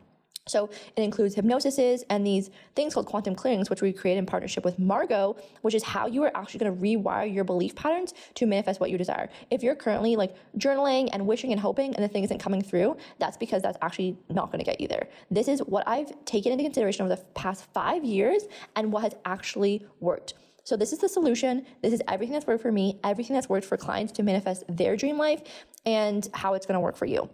So 0.47 0.71
it 0.97 1.01
includes 1.03 1.35
hypnosises 1.35 2.03
and 2.09 2.25
these 2.25 2.49
things 2.75 2.95
called 2.95 3.05
quantum 3.05 3.35
clearings, 3.35 3.69
which 3.69 3.83
we 3.83 3.93
create 3.93 4.17
in 4.17 4.25
partnership 4.25 4.65
with 4.65 4.79
Margot, 4.79 5.37
which 5.61 5.75
is 5.75 5.83
how 5.83 6.07
you 6.07 6.23
are 6.23 6.31
actually 6.35 6.61
going 6.61 6.75
to 6.75 6.81
rewire 6.81 7.31
your 7.31 7.43
belief 7.43 7.75
patterns 7.75 8.15
to 8.35 8.47
manifest 8.47 8.79
what 8.79 8.89
you 8.89 8.97
desire. 8.97 9.29
If 9.51 9.61
you're 9.61 9.75
currently 9.75 10.15
like 10.15 10.35
journaling 10.57 11.09
and 11.13 11.27
wishing 11.27 11.51
and 11.51 11.61
hoping 11.61 11.93
and 11.93 12.03
the 12.03 12.07
thing 12.07 12.23
isn't 12.23 12.39
coming 12.39 12.63
through, 12.63 12.97
that's 13.19 13.37
because 13.37 13.61
that's 13.61 13.77
actually 13.83 14.17
not 14.29 14.47
going 14.47 14.57
to 14.57 14.65
get 14.65 14.81
you 14.81 14.87
there. 14.87 15.07
This 15.29 15.47
is 15.47 15.59
what 15.59 15.87
I've 15.87 16.11
taken 16.25 16.51
into 16.51 16.63
consideration 16.63 17.05
over 17.05 17.15
the 17.15 17.21
past 17.35 17.71
five 17.71 18.03
years 18.03 18.45
and 18.75 18.91
what 18.91 19.03
has 19.03 19.13
actually 19.25 19.85
worked. 19.99 20.33
So 20.63 20.75
this 20.75 20.91
is 20.91 20.97
the 20.97 21.09
solution. 21.09 21.67
This 21.83 21.93
is 21.93 22.01
everything 22.07 22.33
that's 22.33 22.47
worked 22.47 22.63
for 22.63 22.71
me, 22.71 22.99
everything 23.03 23.35
that's 23.35 23.49
worked 23.49 23.65
for 23.65 23.77
clients 23.77 24.11
to 24.13 24.23
manifest 24.23 24.63
their 24.67 24.95
dream 24.95 25.19
life, 25.19 25.43
and 25.85 26.27
how 26.33 26.55
it's 26.55 26.65
going 26.65 26.75
to 26.75 26.79
work 26.79 26.95
for 26.95 27.05
you. 27.05 27.29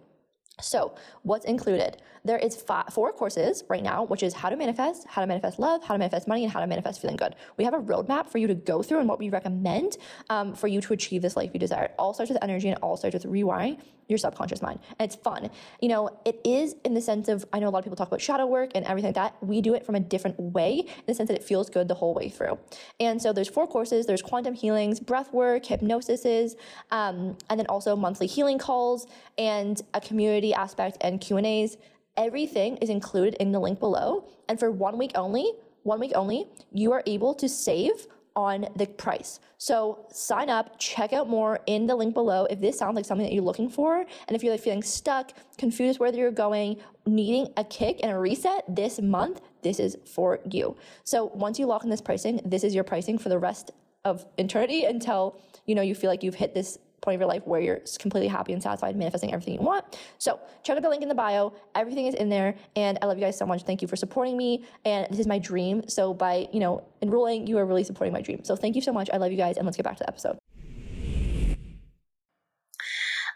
So, 0.59 0.95
what's 1.21 1.45
included? 1.45 1.97
There 2.25 2.39
is 2.39 2.55
five, 2.55 2.87
four 2.91 3.13
courses 3.13 3.63
right 3.69 3.83
now, 3.83 4.05
which 4.05 4.23
is 4.23 4.33
how 4.33 4.49
to 4.49 4.55
manifest, 4.55 5.05
how 5.07 5.21
to 5.21 5.27
manifest 5.27 5.59
love, 5.59 5.83
how 5.83 5.93
to 5.93 5.99
manifest 5.99 6.27
money, 6.27 6.43
and 6.43 6.51
how 6.51 6.61
to 6.61 6.65
manifest 6.65 6.99
feeling 6.99 7.15
good. 7.15 7.35
We 7.57 7.63
have 7.63 7.75
a 7.75 7.79
roadmap 7.79 8.27
for 8.27 8.39
you 8.39 8.47
to 8.47 8.55
go 8.55 8.81
through 8.81 8.99
and 8.99 9.07
what 9.07 9.19
we 9.19 9.29
recommend 9.29 9.97
um, 10.31 10.55
for 10.55 10.67
you 10.67 10.81
to 10.81 10.93
achieve 10.93 11.21
this 11.21 11.37
life 11.37 11.51
you 11.53 11.59
desire. 11.59 11.85
It 11.85 11.95
all 11.99 12.11
starts 12.15 12.31
with 12.31 12.43
energy 12.43 12.69
and 12.69 12.75
it 12.75 12.81
all 12.81 12.97
starts 12.97 13.13
with 13.13 13.25
rewiring 13.25 13.79
your 14.07 14.17
subconscious 14.17 14.61
mind. 14.61 14.79
And 14.99 15.11
it's 15.11 15.21
fun. 15.21 15.49
You 15.81 15.89
know, 15.89 16.09
it 16.25 16.39
is 16.43 16.75
in 16.85 16.93
the 16.93 17.01
sense 17.01 17.27
of, 17.27 17.45
I 17.51 17.59
know 17.59 17.67
a 17.67 17.71
lot 17.71 17.79
of 17.79 17.83
people 17.83 17.97
talk 17.97 18.07
about 18.07 18.21
shadow 18.21 18.45
work 18.45 18.71
and 18.73 18.85
everything 18.85 19.09
like 19.09 19.15
that. 19.15 19.35
We 19.41 19.61
do 19.61 19.73
it 19.73 19.85
from 19.85 19.95
a 19.95 19.99
different 19.99 20.39
way 20.39 20.79
in 20.79 21.03
the 21.05 21.13
sense 21.13 21.27
that 21.27 21.35
it 21.35 21.43
feels 21.43 21.69
good 21.69 21.87
the 21.87 21.93
whole 21.93 22.13
way 22.13 22.29
through. 22.29 22.57
And 22.99 23.21
so 23.21 23.33
there's 23.33 23.49
four 23.49 23.67
courses. 23.67 24.05
There's 24.05 24.21
quantum 24.21 24.53
healings, 24.53 24.99
breath 24.99 25.33
work, 25.33 25.65
hypnosis, 25.65 26.55
um, 26.91 27.37
and 27.49 27.59
then 27.59 27.67
also 27.67 27.95
monthly 27.95 28.27
healing 28.27 28.57
calls 28.57 29.07
and 29.37 29.81
a 29.93 29.99
community 30.47 30.53
aspect 30.53 30.97
and 31.01 31.21
Q&As. 31.21 31.77
Everything 32.15 32.77
is 32.77 32.89
included 32.89 33.35
in 33.39 33.51
the 33.51 33.59
link 33.59 33.79
below. 33.79 34.25
And 34.49 34.59
for 34.59 34.71
one 34.71 34.97
week 34.97 35.11
only, 35.15 35.53
one 35.83 35.99
week 35.99 36.13
only, 36.15 36.47
you 36.71 36.91
are 36.93 37.03
able 37.05 37.33
to 37.35 37.47
save 37.47 38.07
on 38.35 38.67
the 38.75 38.85
price. 38.85 39.39
So 39.57 40.05
sign 40.11 40.49
up, 40.49 40.77
check 40.77 41.11
out 41.11 41.27
more 41.27 41.59
in 41.65 41.87
the 41.87 41.95
link 41.95 42.13
below 42.13 42.45
if 42.49 42.61
this 42.61 42.77
sounds 42.77 42.95
like 42.95 43.05
something 43.05 43.25
that 43.25 43.33
you're 43.33 43.43
looking 43.43 43.69
for. 43.69 44.05
And 44.27 44.35
if 44.35 44.43
you're 44.43 44.53
like 44.53 44.61
feeling 44.61 44.83
stuck, 44.83 45.33
confused 45.57 45.99
whether 45.99 46.17
you're 46.17 46.31
going, 46.31 46.77
needing 47.05 47.51
a 47.57 47.63
kick 47.63 47.99
and 48.03 48.11
a 48.11 48.19
reset 48.19 48.63
this 48.67 48.99
month, 49.01 49.41
this 49.63 49.79
is 49.79 49.97
for 50.05 50.39
you. 50.51 50.75
So 51.03 51.31
once 51.33 51.57
you 51.57 51.65
lock 51.65 51.83
in 51.83 51.89
this 51.89 52.01
pricing, 52.01 52.41
this 52.45 52.63
is 52.63 52.75
your 52.75 52.83
pricing 52.83 53.17
for 53.17 53.29
the 53.29 53.39
rest 53.39 53.71
of 54.05 54.25
eternity 54.37 54.85
until 54.85 55.35
you 55.65 55.75
know 55.75 55.81
you 55.81 55.93
feel 55.93 56.09
like 56.09 56.23
you've 56.23 56.35
hit 56.35 56.53
this 56.53 56.77
point 57.07 57.15
of 57.15 57.21
your 57.21 57.29
life 57.29 57.43
where 57.45 57.61
you're 57.61 57.79
completely 57.99 58.27
happy 58.27 58.51
and 58.51 58.61
satisfied, 58.61 58.97
manifesting 58.97 59.31
everything 59.33 59.53
you 59.53 59.61
want. 59.61 59.97
So 60.17 60.41
check 60.63 60.75
out 60.75 60.83
the 60.83 60.89
link 60.89 61.03
in 61.03 61.07
the 61.07 61.15
bio. 61.15 61.53
Everything 61.73 62.07
is 62.07 62.15
in 62.15 62.27
there. 62.27 62.53
And 62.75 62.99
I 63.01 63.05
love 63.05 63.17
you 63.17 63.23
guys 63.23 63.37
so 63.37 63.45
much. 63.45 63.63
Thank 63.63 63.81
you 63.81 63.87
for 63.87 63.95
supporting 63.95 64.35
me. 64.35 64.65
And 64.83 65.07
this 65.09 65.19
is 65.19 65.27
my 65.27 65.39
dream. 65.39 65.87
So 65.87 66.13
by, 66.13 66.49
you 66.51 66.59
know, 66.59 66.83
enrolling, 67.01 67.47
you 67.47 67.57
are 67.59 67.65
really 67.65 67.85
supporting 67.85 68.11
my 68.11 68.21
dream. 68.21 68.43
So 68.43 68.57
thank 68.57 68.75
you 68.75 68.81
so 68.81 68.91
much. 68.91 69.09
I 69.13 69.17
love 69.17 69.31
you 69.31 69.37
guys. 69.37 69.55
And 69.55 69.65
let's 69.65 69.77
get 69.77 69.83
back 69.83 69.95
to 69.97 70.03
the 70.03 70.09
episode. 70.09 70.37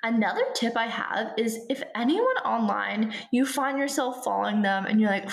Another 0.03 0.43
tip 0.53 0.75
I 0.75 0.87
have 0.87 1.31
is 1.37 1.59
if 1.69 1.81
anyone 1.95 2.37
online, 2.43 3.13
you 3.31 3.45
find 3.45 3.77
yourself 3.77 4.23
following 4.25 4.61
them 4.63 4.85
and 4.85 4.99
you're 4.99 5.11
like, 5.11 5.29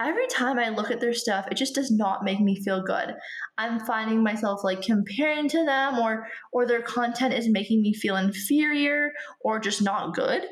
every 0.00 0.26
time 0.28 0.58
I 0.58 0.68
look 0.68 0.90
at 0.90 1.00
their 1.00 1.14
stuff, 1.14 1.46
it 1.50 1.56
just 1.56 1.74
does 1.74 1.90
not 1.90 2.24
make 2.24 2.40
me 2.40 2.62
feel 2.62 2.82
good. 2.82 3.14
I'm 3.56 3.80
finding 3.80 4.22
myself 4.22 4.64
like 4.64 4.82
comparing 4.82 5.48
to 5.48 5.64
them 5.64 5.98
or 5.98 6.26
or 6.52 6.66
their 6.66 6.82
content 6.82 7.34
is 7.34 7.48
making 7.48 7.82
me 7.82 7.94
feel 7.94 8.16
inferior 8.16 9.10
or 9.40 9.58
just 9.58 9.82
not 9.82 10.14
good. 10.14 10.42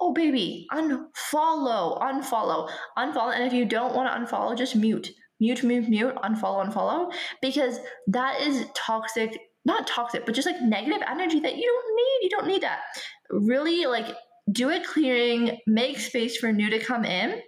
Oh 0.00 0.12
baby, 0.12 0.66
unfollow, 0.72 2.00
unfollow, 2.00 2.70
unfollow. 2.98 3.34
And 3.34 3.44
if 3.44 3.52
you 3.52 3.64
don't 3.64 3.94
want 3.94 4.08
to 4.28 4.36
unfollow, 4.36 4.56
just 4.56 4.76
mute. 4.76 5.10
Mute, 5.40 5.62
mute, 5.64 5.88
mute, 5.88 6.14
unfollow, 6.16 6.64
unfollow, 6.64 7.12
because 7.42 7.78
that 8.06 8.40
is 8.40 8.66
toxic 8.74 9.36
not 9.64 9.86
toxic, 9.86 10.26
but 10.26 10.34
just 10.34 10.46
like 10.46 10.60
negative 10.60 11.00
energy 11.08 11.40
that 11.40 11.56
you 11.56 11.62
don't 11.62 11.96
need. 11.96 12.18
You 12.22 12.30
don't 12.30 12.46
need 12.46 12.62
that. 12.62 12.80
Really 13.30 13.86
like 13.86 14.14
do 14.52 14.70
a 14.70 14.84
clearing, 14.84 15.58
make 15.66 15.98
space 15.98 16.36
for 16.36 16.52
new 16.52 16.70
to 16.70 16.78
come 16.78 17.04
in. 17.04 17.40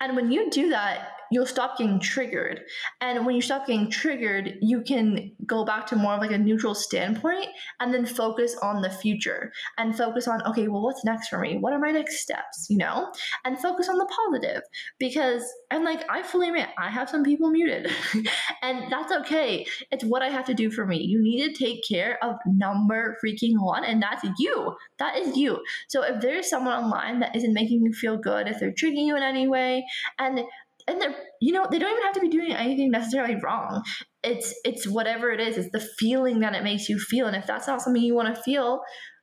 And 0.00 0.16
when 0.16 0.30
you 0.30 0.50
do 0.50 0.68
that, 0.70 1.21
you'll 1.32 1.46
stop 1.46 1.78
getting 1.78 1.98
triggered. 1.98 2.62
And 3.00 3.26
when 3.26 3.34
you 3.34 3.42
stop 3.42 3.66
getting 3.66 3.90
triggered, 3.90 4.54
you 4.60 4.82
can 4.82 5.32
go 5.46 5.64
back 5.64 5.86
to 5.88 5.96
more 5.96 6.14
of 6.14 6.20
like 6.20 6.30
a 6.30 6.38
neutral 6.38 6.74
standpoint 6.74 7.46
and 7.80 7.92
then 7.92 8.06
focus 8.06 8.56
on 8.62 8.82
the 8.82 8.90
future 8.90 9.52
and 9.78 9.96
focus 9.96 10.28
on, 10.28 10.42
okay, 10.46 10.68
well, 10.68 10.82
what's 10.82 11.04
next 11.04 11.28
for 11.28 11.38
me? 11.38 11.56
What 11.58 11.72
are 11.72 11.78
my 11.78 11.90
next 11.90 12.20
steps? 12.20 12.66
You 12.68 12.78
know, 12.78 13.10
and 13.44 13.58
focus 13.58 13.88
on 13.88 13.98
the 13.98 14.08
positive 14.30 14.62
because, 14.98 15.44
and 15.70 15.84
like, 15.84 16.04
I 16.10 16.22
fully 16.22 16.48
admit, 16.48 16.68
I 16.78 16.90
have 16.90 17.08
some 17.08 17.24
people 17.24 17.50
muted 17.50 17.90
and 18.62 18.90
that's 18.90 19.12
okay. 19.12 19.66
It's 19.90 20.04
what 20.04 20.22
I 20.22 20.28
have 20.28 20.46
to 20.46 20.54
do 20.54 20.70
for 20.70 20.86
me. 20.86 21.02
You 21.02 21.20
need 21.20 21.54
to 21.54 21.64
take 21.64 21.82
care 21.88 22.22
of 22.22 22.36
number 22.46 23.16
freaking 23.24 23.54
one, 23.60 23.84
and 23.84 24.02
that's 24.02 24.24
you. 24.38 24.74
That 24.98 25.16
is 25.16 25.36
you. 25.36 25.62
So 25.88 26.02
if 26.02 26.20
there's 26.20 26.48
someone 26.48 26.74
online 26.74 27.20
that 27.20 27.34
isn't 27.36 27.52
making 27.52 27.84
you 27.84 27.92
feel 27.92 28.16
good, 28.16 28.48
if 28.48 28.60
they're 28.60 28.72
triggering 28.72 29.06
you 29.06 29.16
in 29.16 29.22
any 29.22 29.48
way, 29.48 29.84
and 30.18 30.40
and 30.88 31.00
they're 31.00 31.14
you 31.40 31.52
know 31.52 31.66
they 31.70 31.78
don't 31.78 31.90
even 31.90 32.02
have 32.02 32.14
to 32.14 32.20
be 32.20 32.28
doing 32.28 32.52
anything 32.52 32.90
necessarily 32.90 33.36
wrong. 33.42 33.82
It's 34.22 34.54
it's 34.64 34.86
whatever 34.86 35.30
it 35.30 35.40
is 35.40 35.56
it's 35.56 35.70
the 35.72 35.80
feeling 35.98 36.40
that 36.40 36.54
it 36.54 36.62
makes 36.62 36.88
you 36.88 36.98
feel 36.98 37.26
and 37.26 37.36
if 37.36 37.46
that's 37.46 37.66
not 37.66 37.82
something 37.82 38.02
you 38.02 38.14
want 38.14 38.34
to 38.34 38.42
feel 38.42 38.80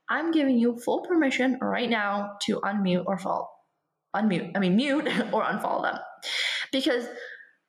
i'm 0.09 0.31
giving 0.31 0.57
you 0.57 0.77
full 0.83 1.01
permission 1.03 1.57
right 1.61 1.89
now 1.89 2.31
to 2.41 2.59
unmute 2.61 3.03
or 3.05 3.17
fall 3.17 3.49
unmute 4.15 4.51
i 4.55 4.59
mean 4.59 4.75
mute 4.75 5.07
or 5.33 5.43
unfollow 5.43 5.83
them. 5.83 5.97
Because 6.71 7.07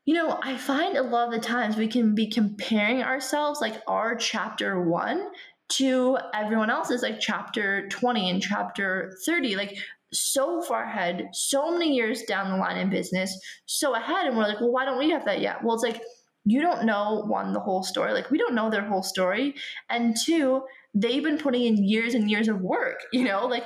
you 0.04 0.14
know 0.14 0.38
i 0.42 0.56
find 0.56 0.96
a 0.96 1.02
lot 1.02 1.28
of 1.28 1.34
the 1.34 1.46
times 1.46 1.76
we 1.76 1.88
can 1.88 2.14
be 2.14 2.28
comparing 2.28 3.02
ourselves 3.02 3.60
like 3.60 3.80
our 3.86 4.16
chapter 4.16 4.88
one 4.88 5.26
to 5.68 6.18
everyone 6.34 6.70
else's 6.70 7.02
like 7.02 7.20
chapter 7.20 7.88
20 7.88 8.30
and 8.30 8.42
chapter 8.42 9.12
30 9.24 9.56
like 9.56 9.78
so 10.12 10.62
far 10.62 10.84
ahead, 10.84 11.28
so 11.32 11.70
many 11.70 11.94
years 11.94 12.22
down 12.22 12.50
the 12.50 12.56
line 12.56 12.78
in 12.78 12.90
business, 12.90 13.38
so 13.66 13.94
ahead. 13.94 14.26
And 14.26 14.36
we're 14.36 14.46
like, 14.46 14.60
well, 14.60 14.72
why 14.72 14.84
don't 14.84 14.98
we 14.98 15.10
have 15.10 15.24
that 15.24 15.40
yet? 15.40 15.62
Well, 15.62 15.74
it's 15.74 15.84
like, 15.84 16.02
you 16.44 16.62
don't 16.62 16.84
know 16.84 17.24
one, 17.26 17.52
the 17.52 17.60
whole 17.60 17.82
story. 17.82 18.12
Like, 18.12 18.30
we 18.30 18.38
don't 18.38 18.54
know 18.54 18.70
their 18.70 18.84
whole 18.84 19.02
story. 19.02 19.54
And 19.88 20.16
two, 20.16 20.62
they've 20.94 21.22
been 21.22 21.38
putting 21.38 21.64
in 21.64 21.84
years 21.84 22.14
and 22.14 22.30
years 22.30 22.48
of 22.48 22.60
work, 22.60 23.00
you 23.12 23.24
know, 23.24 23.46
like, 23.46 23.64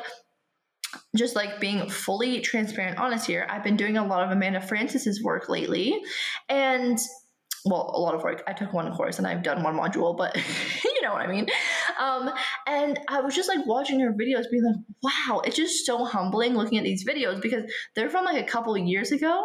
just 1.17 1.35
like 1.35 1.61
being 1.61 1.91
fully 1.91 2.41
transparent 2.41 2.99
honest 2.99 3.27
here 3.27 3.49
i've 3.51 3.65
been 3.65 3.77
doing 3.77 3.97
a 3.97 4.07
lot 4.07 4.23
of 4.23 4.31
amanda 4.31 4.61
frances's 4.61 5.21
work 5.25 5.49
lately 5.49 6.01
and 6.49 7.01
well, 7.65 7.91
a 7.95 7.99
lot 7.99 8.15
of 8.15 8.23
work. 8.23 8.43
I 8.47 8.53
took 8.53 8.73
one 8.73 8.93
course 8.93 9.19
and 9.19 9.27
I've 9.27 9.43
done 9.43 9.63
one 9.63 9.75
module, 9.75 10.17
but 10.17 10.37
you 10.85 11.03
know 11.03 11.13
what 11.13 11.23
I 11.23 11.27
mean. 11.27 11.47
Um, 12.01 12.31
and 12.67 12.99
I 13.09 13.21
was 13.21 13.35
just 13.35 13.49
like 13.49 13.67
watching 13.67 14.01
her 14.01 14.13
videos, 14.13 14.51
being 14.51 14.65
like, 14.65 14.77
wow, 15.03 15.41
it's 15.45 15.57
just 15.57 15.87
so 15.87 16.05
humbling 16.05 16.55
looking 16.55 16.79
at 16.79 16.85
these 16.85 17.05
videos 17.07 17.41
because 17.41 17.65
they're 17.95 18.11
from 18.11 18.25
like 18.25 18.41
a 18.41 18.51
couple 18.51 18.77
years 18.77 19.13
ago. 19.13 19.45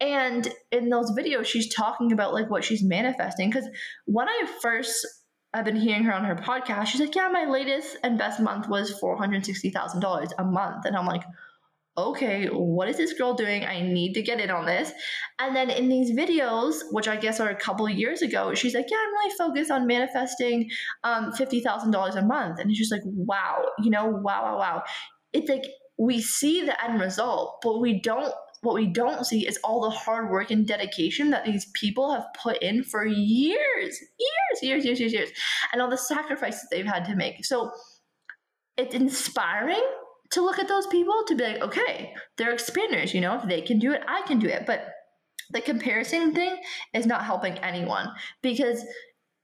And 0.00 0.48
in 0.72 0.88
those 0.88 1.12
videos, 1.12 1.46
she's 1.46 1.72
talking 1.72 2.12
about 2.12 2.32
like 2.32 2.50
what 2.50 2.64
she's 2.64 2.82
manifesting. 2.82 3.50
Because 3.50 3.68
when 4.06 4.28
I 4.28 4.44
first 4.60 5.06
I've 5.54 5.64
been 5.64 5.76
hearing 5.76 6.02
her 6.02 6.12
on 6.12 6.24
her 6.24 6.34
podcast, 6.34 6.88
she's 6.88 7.00
like, 7.00 7.14
yeah, 7.14 7.28
my 7.28 7.44
latest 7.44 7.96
and 8.02 8.18
best 8.18 8.40
month 8.40 8.68
was 8.68 9.00
$460,000 9.00 10.32
a 10.36 10.44
month. 10.44 10.84
And 10.84 10.96
I'm 10.96 11.06
like, 11.06 11.22
okay, 11.96 12.46
what 12.46 12.88
is 12.88 12.96
this 12.96 13.12
girl 13.12 13.34
doing? 13.34 13.64
I 13.64 13.80
need 13.80 14.14
to 14.14 14.22
get 14.22 14.40
in 14.40 14.50
on 14.50 14.66
this. 14.66 14.92
And 15.38 15.54
then 15.54 15.70
in 15.70 15.88
these 15.88 16.10
videos, 16.10 16.76
which 16.90 17.06
I 17.06 17.16
guess 17.16 17.38
are 17.38 17.50
a 17.50 17.56
couple 17.56 17.88
years 17.88 18.20
ago, 18.20 18.52
she's 18.54 18.74
like, 18.74 18.86
yeah, 18.90 18.96
I'm 18.96 19.12
really 19.12 19.34
focused 19.36 19.70
on 19.70 19.86
manifesting 19.86 20.68
um, 21.04 21.32
$50,000 21.32 22.16
a 22.16 22.22
month. 22.22 22.58
And 22.58 22.70
it's 22.70 22.78
just 22.78 22.90
like, 22.90 23.02
wow, 23.04 23.64
you 23.78 23.90
know, 23.90 24.06
wow, 24.06 24.42
wow, 24.42 24.58
wow. 24.58 24.82
It's 25.32 25.48
like 25.48 25.64
we 25.96 26.20
see 26.20 26.62
the 26.64 26.82
end 26.82 27.00
result, 27.00 27.58
but 27.62 27.80
we 27.80 28.00
don't. 28.00 28.32
What 28.62 28.76
we 28.76 28.86
don't 28.86 29.26
see 29.26 29.46
is 29.46 29.58
all 29.62 29.82
the 29.82 29.90
hard 29.90 30.30
work 30.30 30.50
and 30.50 30.66
dedication 30.66 31.28
that 31.32 31.44
these 31.44 31.66
people 31.74 32.10
have 32.14 32.24
put 32.42 32.62
in 32.62 32.82
for 32.82 33.04
years, 33.04 33.58
years, 33.82 34.62
years, 34.62 34.84
years, 34.86 35.00
years, 35.00 35.12
years, 35.12 35.28
and 35.70 35.82
all 35.82 35.90
the 35.90 35.98
sacrifices 35.98 36.66
they've 36.70 36.86
had 36.86 37.04
to 37.04 37.14
make. 37.14 37.44
So 37.44 37.70
it's 38.78 38.94
inspiring 38.94 39.84
to 40.34 40.42
look 40.42 40.58
at 40.58 40.68
those 40.68 40.86
people 40.88 41.24
to 41.26 41.34
be 41.34 41.44
like, 41.44 41.62
okay, 41.62 42.12
they're 42.36 42.54
expanders, 42.54 43.14
you 43.14 43.20
know, 43.20 43.36
if 43.36 43.48
they 43.48 43.60
can 43.60 43.78
do 43.78 43.92
it, 43.92 44.02
I 44.06 44.22
can 44.22 44.38
do 44.38 44.48
it. 44.48 44.64
But 44.66 44.86
the 45.50 45.60
comparison 45.60 46.34
thing 46.34 46.56
is 46.92 47.06
not 47.06 47.24
helping 47.24 47.58
anyone 47.58 48.08
because 48.42 48.84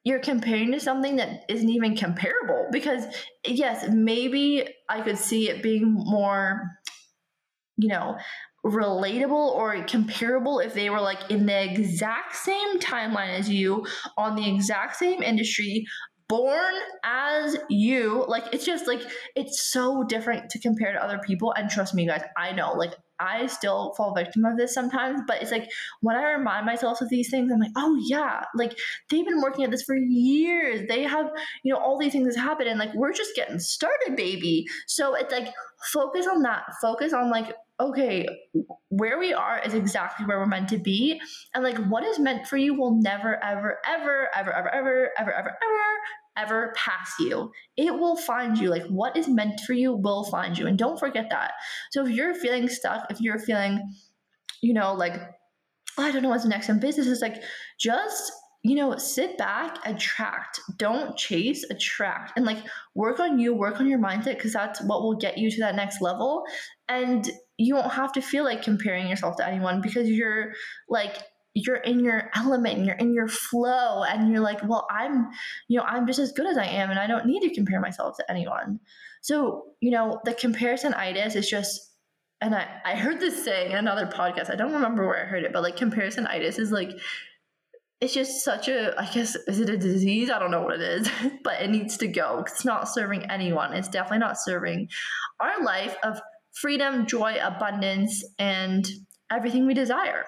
you're 0.04 0.20
comparing 0.20 0.72
to 0.72 0.80
something 0.80 1.16
that 1.16 1.44
isn't 1.48 1.68
even 1.68 1.96
comparable. 1.96 2.66
Because, 2.72 3.04
yes, 3.46 3.86
maybe 3.90 4.66
I 4.88 5.02
could 5.02 5.18
see 5.18 5.48
it 5.48 5.62
being 5.62 5.92
more, 5.92 6.62
you 7.76 7.88
know, 7.88 8.16
relatable 8.64 9.30
or 9.30 9.82
comparable 9.84 10.58
if 10.60 10.74
they 10.74 10.90
were 10.90 11.00
like 11.00 11.30
in 11.30 11.46
the 11.46 11.62
exact 11.62 12.36
same 12.36 12.78
timeline 12.78 13.38
as 13.38 13.48
you 13.48 13.86
on 14.18 14.36
the 14.36 14.54
exact 14.54 14.96
same 14.96 15.22
industry 15.22 15.86
born 16.30 16.74
as 17.02 17.56
you 17.68 18.24
like 18.28 18.44
it's 18.52 18.64
just 18.64 18.86
like 18.86 19.02
it's 19.34 19.60
so 19.60 20.04
different 20.04 20.48
to 20.48 20.60
compare 20.60 20.92
to 20.92 21.04
other 21.04 21.18
people 21.18 21.52
and 21.54 21.68
trust 21.68 21.92
me 21.92 22.06
guys 22.06 22.22
i 22.36 22.52
know 22.52 22.72
like 22.72 22.94
i 23.18 23.48
still 23.48 23.92
fall 23.96 24.14
victim 24.14 24.44
of 24.44 24.56
this 24.56 24.72
sometimes 24.72 25.20
but 25.26 25.42
it's 25.42 25.50
like 25.50 25.68
when 26.02 26.14
i 26.14 26.22
remind 26.30 26.64
myself 26.64 27.00
of 27.00 27.08
these 27.08 27.28
things 27.30 27.50
i'm 27.52 27.58
like 27.58 27.72
oh 27.76 27.98
yeah 28.06 28.44
like 28.54 28.78
they've 29.10 29.26
been 29.26 29.40
working 29.40 29.64
at 29.64 29.72
this 29.72 29.82
for 29.82 29.96
years 29.96 30.86
they 30.88 31.02
have 31.02 31.26
you 31.64 31.74
know 31.74 31.80
all 31.80 31.98
these 31.98 32.12
things 32.12 32.26
has 32.26 32.36
happened 32.36 32.68
and 32.68 32.78
like 32.78 32.94
we're 32.94 33.12
just 33.12 33.34
getting 33.34 33.58
started 33.58 34.14
baby 34.14 34.64
so 34.86 35.14
it's 35.14 35.32
like 35.32 35.52
focus 35.92 36.28
on 36.28 36.42
that 36.42 36.62
focus 36.80 37.12
on 37.12 37.28
like 37.28 37.56
okay, 37.80 38.26
where 38.90 39.18
we 39.18 39.32
are 39.32 39.60
is 39.64 39.74
exactly 39.74 40.26
where 40.26 40.38
we're 40.38 40.46
meant 40.46 40.68
to 40.68 40.78
be. 40.78 41.20
And 41.54 41.64
like 41.64 41.78
what 41.86 42.04
is 42.04 42.18
meant 42.18 42.46
for 42.46 42.56
you 42.56 42.74
will 42.74 43.00
never, 43.00 43.42
ever, 43.42 43.78
ever, 43.86 44.28
ever, 44.36 44.52
ever, 44.52 44.74
ever, 44.74 45.10
ever, 45.18 45.32
ever, 45.38 45.48
ever, 45.48 45.96
ever 46.36 46.72
pass 46.76 47.12
you. 47.18 47.52
It 47.76 47.92
will 47.92 48.16
find 48.16 48.58
you. 48.58 48.70
Like 48.70 48.86
what 48.86 49.16
is 49.16 49.28
meant 49.28 49.60
for 49.60 49.72
you 49.72 49.92
will 49.92 50.24
find 50.24 50.56
you. 50.56 50.66
And 50.66 50.78
don't 50.78 50.98
forget 50.98 51.28
that. 51.30 51.52
So 51.90 52.06
if 52.06 52.12
you're 52.12 52.34
feeling 52.34 52.68
stuck, 52.68 53.10
if 53.10 53.20
you're 53.20 53.38
feeling, 53.38 53.80
you 54.62 54.72
know, 54.72 54.94
like, 54.94 55.14
oh, 55.98 56.02
I 56.02 56.10
don't 56.10 56.22
know 56.22 56.28
what's 56.30 56.44
next 56.44 56.68
in 56.68 56.80
business, 56.80 57.06
it's 57.06 57.22
like 57.22 57.42
just 57.78 58.32
you 58.62 58.74
know, 58.74 58.96
sit 58.98 59.38
back, 59.38 59.78
attract. 59.86 60.60
Don't 60.76 61.16
chase, 61.16 61.64
attract. 61.70 62.32
And 62.36 62.44
like 62.44 62.58
work 62.94 63.18
on 63.18 63.38
you, 63.38 63.54
work 63.54 63.80
on 63.80 63.86
your 63.86 63.98
mindset 63.98 64.36
because 64.36 64.52
that's 64.52 64.82
what 64.82 65.02
will 65.02 65.16
get 65.16 65.38
you 65.38 65.50
to 65.50 65.60
that 65.60 65.74
next 65.74 66.02
level. 66.02 66.44
And 66.88 67.28
you 67.56 67.74
won't 67.74 67.92
have 67.92 68.12
to 68.12 68.20
feel 68.20 68.44
like 68.44 68.62
comparing 68.62 69.08
yourself 69.08 69.36
to 69.36 69.46
anyone 69.46 69.80
because 69.80 70.10
you're 70.10 70.52
like 70.88 71.22
you're 71.54 71.76
in 71.76 72.00
your 72.00 72.30
element 72.34 72.76
and 72.76 72.86
you're 72.86 72.96
in 72.96 73.12
your 73.12 73.28
flow 73.28 74.04
and 74.04 74.30
you're 74.30 74.40
like 74.40 74.60
well 74.68 74.86
i'm 74.90 75.28
you 75.68 75.78
know 75.78 75.84
i'm 75.84 76.06
just 76.06 76.18
as 76.18 76.32
good 76.32 76.46
as 76.46 76.56
i 76.56 76.64
am 76.64 76.90
and 76.90 76.98
i 76.98 77.06
don't 77.06 77.26
need 77.26 77.40
to 77.40 77.54
compare 77.54 77.80
myself 77.80 78.16
to 78.16 78.30
anyone. 78.30 78.80
So 79.22 79.64
you 79.80 79.90
know 79.90 80.20
the 80.24 80.32
comparison 80.32 80.94
itis 80.94 81.34
is 81.34 81.48
just 81.48 81.78
and 82.40 82.54
i 82.54 82.66
i 82.84 82.94
heard 82.94 83.20
this 83.20 83.44
say 83.44 83.66
in 83.70 83.76
another 83.76 84.06
podcast 84.06 84.50
i 84.50 84.56
don't 84.56 84.72
remember 84.72 85.06
where 85.06 85.22
i 85.22 85.26
heard 85.26 85.44
it 85.44 85.52
but 85.52 85.62
like 85.62 85.76
comparison 85.76 86.26
itis 86.26 86.58
is 86.58 86.72
like 86.72 86.90
it's 88.00 88.14
just 88.14 88.42
such 88.44 88.68
a 88.68 88.98
i 88.98 89.06
guess 89.12 89.36
is 89.46 89.60
it 89.60 89.68
a 89.68 89.76
disease? 89.76 90.30
I 90.30 90.38
don't 90.38 90.50
know 90.50 90.62
what 90.62 90.76
it 90.76 90.82
is 90.82 91.10
but 91.44 91.60
it 91.60 91.70
needs 91.70 91.96
to 91.98 92.08
go 92.08 92.44
it's 92.46 92.64
not 92.64 92.88
serving 92.88 93.30
anyone. 93.30 93.72
It's 93.74 93.88
definitely 93.88 94.18
not 94.18 94.38
serving 94.38 94.88
our 95.40 95.62
life 95.62 95.96
of 96.04 96.20
freedom 96.52 97.06
joy 97.06 97.36
abundance 97.42 98.24
and 98.38 98.88
everything 99.30 99.66
we 99.66 99.74
desire 99.74 100.24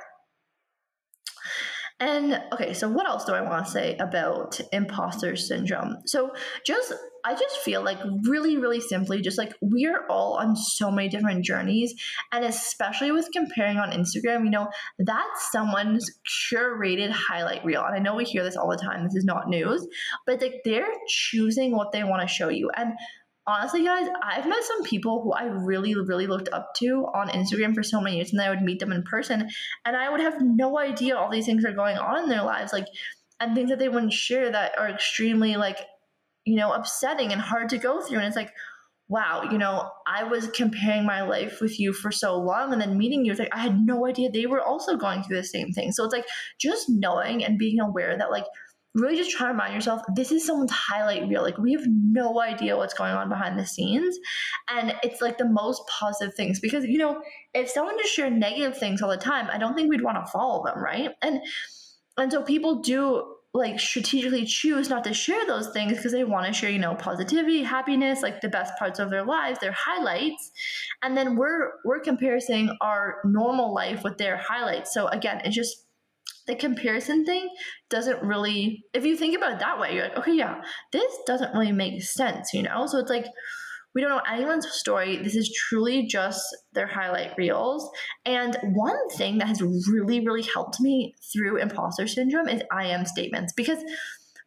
and 2.02 2.42
okay, 2.52 2.74
so 2.74 2.88
what 2.88 3.08
else 3.08 3.24
do 3.24 3.32
I 3.32 3.42
want 3.42 3.64
to 3.64 3.70
say 3.70 3.96
about 3.98 4.60
imposter 4.72 5.36
syndrome? 5.36 5.98
So 6.06 6.32
just 6.66 6.92
I 7.24 7.34
just 7.34 7.58
feel 7.58 7.84
like 7.84 7.98
really, 8.24 8.56
really 8.56 8.80
simply, 8.80 9.20
just 9.20 9.38
like 9.38 9.54
we're 9.60 10.04
all 10.08 10.36
on 10.36 10.56
so 10.56 10.90
many 10.90 11.08
different 11.08 11.44
journeys. 11.44 11.94
And 12.32 12.44
especially 12.44 13.12
with 13.12 13.28
comparing 13.32 13.78
on 13.78 13.92
Instagram, 13.92 14.42
you 14.42 14.50
know, 14.50 14.66
that's 14.98 15.52
someone's 15.52 16.10
curated 16.52 17.12
highlight 17.12 17.64
reel. 17.64 17.84
And 17.84 17.94
I 17.94 18.00
know 18.00 18.16
we 18.16 18.24
hear 18.24 18.42
this 18.42 18.56
all 18.56 18.68
the 18.68 18.76
time. 18.76 19.04
This 19.04 19.14
is 19.14 19.24
not 19.24 19.48
news, 19.48 19.86
but 20.26 20.40
like 20.40 20.62
they're 20.64 20.92
choosing 21.06 21.76
what 21.76 21.92
they 21.92 22.02
want 22.02 22.22
to 22.22 22.34
show 22.34 22.48
you. 22.48 22.68
And 22.76 22.94
honestly, 23.46 23.84
guys, 23.84 24.08
I've 24.22 24.46
met 24.46 24.62
some 24.62 24.82
people 24.84 25.22
who 25.22 25.32
I 25.32 25.44
really, 25.44 25.94
really 25.94 26.26
looked 26.26 26.48
up 26.52 26.74
to 26.76 27.06
on 27.14 27.28
Instagram 27.28 27.74
for 27.74 27.82
so 27.82 28.00
many 28.00 28.16
years, 28.16 28.30
and 28.30 28.38
then 28.38 28.46
I 28.46 28.50
would 28.50 28.62
meet 28.62 28.78
them 28.80 28.92
in 28.92 29.02
person, 29.02 29.48
and 29.84 29.96
I 29.96 30.10
would 30.10 30.20
have 30.20 30.40
no 30.40 30.78
idea 30.78 31.16
all 31.16 31.30
these 31.30 31.46
things 31.46 31.64
are 31.64 31.72
going 31.72 31.98
on 31.98 32.22
in 32.22 32.28
their 32.28 32.44
lives, 32.44 32.72
like, 32.72 32.86
and 33.40 33.54
things 33.54 33.70
that 33.70 33.78
they 33.78 33.88
wouldn't 33.88 34.12
share 34.12 34.50
that 34.52 34.78
are 34.78 34.88
extremely, 34.88 35.56
like, 35.56 35.78
you 36.44 36.56
know, 36.56 36.72
upsetting 36.72 37.32
and 37.32 37.40
hard 37.40 37.68
to 37.70 37.78
go 37.78 38.00
through. 38.00 38.18
And 38.18 38.26
it's 38.26 38.36
like, 38.36 38.52
wow, 39.08 39.42
you 39.50 39.58
know, 39.58 39.90
I 40.06 40.24
was 40.24 40.48
comparing 40.48 41.04
my 41.04 41.22
life 41.22 41.60
with 41.60 41.78
you 41.78 41.92
for 41.92 42.10
so 42.10 42.36
long, 42.38 42.72
and 42.72 42.80
then 42.80 42.96
meeting 42.96 43.24
you, 43.24 43.32
it's 43.32 43.40
like 43.40 43.52
I 43.52 43.58
had 43.58 43.84
no 43.84 44.06
idea 44.06 44.30
they 44.30 44.46
were 44.46 44.62
also 44.62 44.96
going 44.96 45.22
through 45.22 45.36
the 45.36 45.44
same 45.44 45.72
thing. 45.72 45.92
So 45.92 46.04
it's 46.04 46.14
like 46.14 46.26
just 46.60 46.86
knowing 46.88 47.44
and 47.44 47.58
being 47.58 47.80
aware 47.80 48.16
that, 48.16 48.30
like, 48.30 48.44
really 48.94 49.16
just 49.16 49.30
try 49.30 49.46
to 49.46 49.52
remind 49.52 49.74
yourself 49.74 50.02
this 50.14 50.32
is 50.32 50.46
someone's 50.46 50.70
highlight 50.70 51.28
reel. 51.28 51.42
Like 51.42 51.58
we 51.58 51.72
have 51.72 51.84
no 51.86 52.40
idea 52.40 52.76
what's 52.76 52.94
going 52.94 53.12
on 53.12 53.28
behind 53.28 53.58
the 53.58 53.66
scenes. 53.66 54.18
And 54.68 54.94
it's 55.02 55.20
like 55.20 55.38
the 55.38 55.48
most 55.48 55.82
positive 55.88 56.34
things 56.34 56.60
because, 56.60 56.84
you 56.84 56.98
know, 56.98 57.22
if 57.54 57.70
someone 57.70 57.98
just 57.98 58.12
shared 58.12 58.34
negative 58.34 58.76
things 58.76 59.00
all 59.00 59.10
the 59.10 59.16
time, 59.16 59.48
I 59.50 59.58
don't 59.58 59.74
think 59.74 59.88
we'd 59.88 60.02
want 60.02 60.24
to 60.24 60.30
follow 60.30 60.64
them, 60.64 60.82
right? 60.82 61.10
And 61.22 61.40
and 62.18 62.30
so 62.30 62.42
people 62.42 62.82
do 62.82 63.36
like 63.54 63.78
strategically 63.78 64.46
choose 64.46 64.88
not 64.88 65.04
to 65.04 65.12
share 65.12 65.46
those 65.46 65.68
things 65.70 65.92
because 65.92 66.12
they 66.12 66.24
want 66.24 66.46
to 66.46 66.52
share, 66.52 66.70
you 66.70 66.78
know, 66.78 66.94
positivity, 66.94 67.62
happiness, 67.62 68.22
like 68.22 68.40
the 68.40 68.48
best 68.48 68.72
parts 68.78 68.98
of 68.98 69.10
their 69.10 69.24
lives, 69.24 69.58
their 69.58 69.72
highlights. 69.72 70.52
And 71.02 71.16
then 71.16 71.36
we're 71.36 71.72
we're 71.84 72.00
comparing 72.00 72.76
our 72.80 73.20
normal 73.24 73.74
life 73.74 74.04
with 74.04 74.16
their 74.16 74.36
highlights. 74.36 74.92
So 74.94 75.06
again, 75.08 75.42
it's 75.44 75.54
just 75.54 75.84
the 76.46 76.56
comparison 76.56 77.24
thing 77.24 77.48
doesn't 77.88 78.22
really 78.22 78.84
if 78.92 79.04
you 79.04 79.16
think 79.16 79.36
about 79.36 79.52
it 79.52 79.58
that 79.58 79.78
way 79.78 79.94
you're 79.94 80.04
like 80.04 80.16
okay 80.16 80.34
yeah 80.34 80.60
this 80.92 81.16
doesn't 81.26 81.52
really 81.52 81.72
make 81.72 82.02
sense 82.02 82.52
you 82.52 82.62
know? 82.62 82.86
So 82.86 82.98
it's 82.98 83.10
like 83.10 83.26
we 83.94 84.00
don't 84.00 84.10
know 84.10 84.22
anyone's 84.30 84.70
story. 84.70 85.18
This 85.18 85.36
is 85.36 85.52
truly 85.68 86.06
just 86.06 86.42
their 86.72 86.86
highlight 86.86 87.32
reels. 87.36 87.90
And 88.24 88.56
one 88.72 89.08
thing 89.10 89.38
that 89.38 89.48
has 89.48 89.60
really 89.60 90.24
really 90.24 90.42
helped 90.42 90.80
me 90.80 91.14
through 91.32 91.58
imposter 91.58 92.06
syndrome 92.06 92.48
is 92.48 92.62
i 92.70 92.86
am 92.86 93.04
statements 93.04 93.52
because 93.52 93.82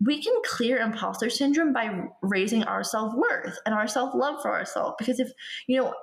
we 0.04 0.22
can 0.22 0.34
clear 0.46 0.78
imposter 0.80 1.30
syndrome 1.30 1.72
by 1.72 1.90
raising 2.22 2.64
our 2.64 2.84
self-worth 2.84 3.58
and 3.66 3.74
our 3.74 3.88
self-love 3.88 4.42
for 4.42 4.52
ourselves. 4.52 4.96
Because 5.00 5.22
if 5.22 5.30
you 5.68 5.80
know 5.80 5.94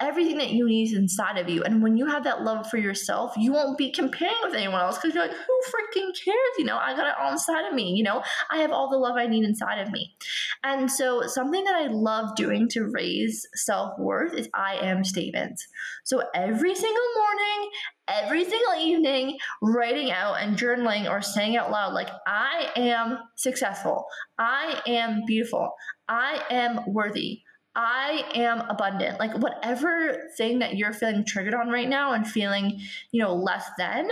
everything 0.00 0.36
that 0.38 0.50
you 0.50 0.66
need 0.66 0.90
is 0.90 0.96
inside 0.96 1.38
of 1.38 1.48
you. 1.48 1.62
And 1.62 1.82
when 1.82 1.96
you 1.96 2.06
have 2.06 2.24
that 2.24 2.42
love 2.42 2.68
for 2.68 2.76
yourself, 2.76 3.32
you 3.36 3.52
won't 3.52 3.78
be 3.78 3.90
comparing 3.90 4.34
with 4.42 4.54
anyone 4.54 4.80
else 4.80 4.98
because 4.98 5.14
you're 5.14 5.26
like, 5.26 5.36
who 5.36 5.60
freaking 5.70 6.10
cares? 6.22 6.58
You 6.58 6.64
know, 6.64 6.76
I 6.76 6.94
got 6.94 7.06
it 7.06 7.14
all 7.18 7.32
inside 7.32 7.66
of 7.66 7.74
me. 7.74 7.94
You 7.94 8.02
know, 8.04 8.22
I 8.50 8.58
have 8.58 8.72
all 8.72 8.90
the 8.90 8.98
love 8.98 9.16
I 9.16 9.26
need 9.26 9.44
inside 9.44 9.80
of 9.80 9.90
me. 9.90 10.14
And 10.62 10.90
so, 10.90 11.22
something 11.26 11.64
that 11.64 11.74
I 11.74 11.86
love 11.86 12.36
doing 12.36 12.68
to 12.70 12.90
raise 12.92 13.46
self 13.54 13.98
worth 13.98 14.34
is 14.34 14.48
I 14.52 14.76
am 14.76 15.02
statements. 15.02 15.66
So, 16.04 16.22
every 16.34 16.74
single 16.74 17.08
morning, 17.16 17.70
every 18.08 18.44
single 18.44 18.74
evening, 18.78 19.38
writing 19.62 20.10
out 20.10 20.34
and 20.34 20.58
journaling 20.58 21.08
or 21.10 21.22
saying 21.22 21.56
out 21.56 21.70
loud, 21.70 21.94
like, 21.94 22.10
I 22.26 22.70
am 22.76 23.18
successful, 23.36 24.04
I 24.38 24.82
am 24.86 25.22
beautiful, 25.26 25.72
I 26.08 26.42
am 26.50 26.80
worthy. 26.86 27.40
I 27.76 28.24
am 28.34 28.60
abundant. 28.70 29.20
Like 29.20 29.36
whatever 29.36 30.30
thing 30.36 30.60
that 30.60 30.76
you're 30.76 30.94
feeling 30.94 31.24
triggered 31.24 31.54
on 31.54 31.68
right 31.68 31.88
now 31.88 32.14
and 32.14 32.26
feeling, 32.26 32.80
you 33.12 33.22
know, 33.22 33.34
less 33.34 33.68
than, 33.78 34.08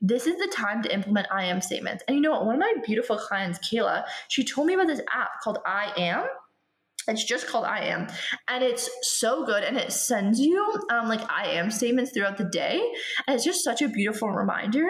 this 0.00 0.28
is 0.28 0.36
the 0.38 0.50
time 0.54 0.82
to 0.84 0.94
implement 0.94 1.26
I 1.32 1.44
am 1.46 1.60
statements. 1.60 2.04
And 2.06 2.16
you 2.16 2.22
know 2.22 2.30
what? 2.30 2.46
One 2.46 2.54
of 2.54 2.60
my 2.60 2.74
beautiful 2.86 3.16
clients, 3.16 3.58
Kayla, 3.58 4.04
she 4.28 4.44
told 4.44 4.68
me 4.68 4.74
about 4.74 4.86
this 4.86 5.00
app 5.12 5.40
called 5.42 5.58
I 5.66 5.92
Am. 5.96 6.24
It's 7.08 7.24
just 7.24 7.48
called 7.48 7.64
I 7.64 7.80
Am. 7.86 8.06
And 8.46 8.62
it's 8.62 8.88
so 9.02 9.44
good. 9.44 9.64
And 9.64 9.76
it 9.76 9.92
sends 9.92 10.38
you 10.38 10.80
um, 10.90 11.08
like 11.08 11.28
I 11.28 11.48
am 11.48 11.72
statements 11.72 12.12
throughout 12.12 12.38
the 12.38 12.44
day. 12.44 12.80
And 13.26 13.34
it's 13.34 13.44
just 13.44 13.64
such 13.64 13.82
a 13.82 13.88
beautiful 13.88 14.30
reminder 14.30 14.88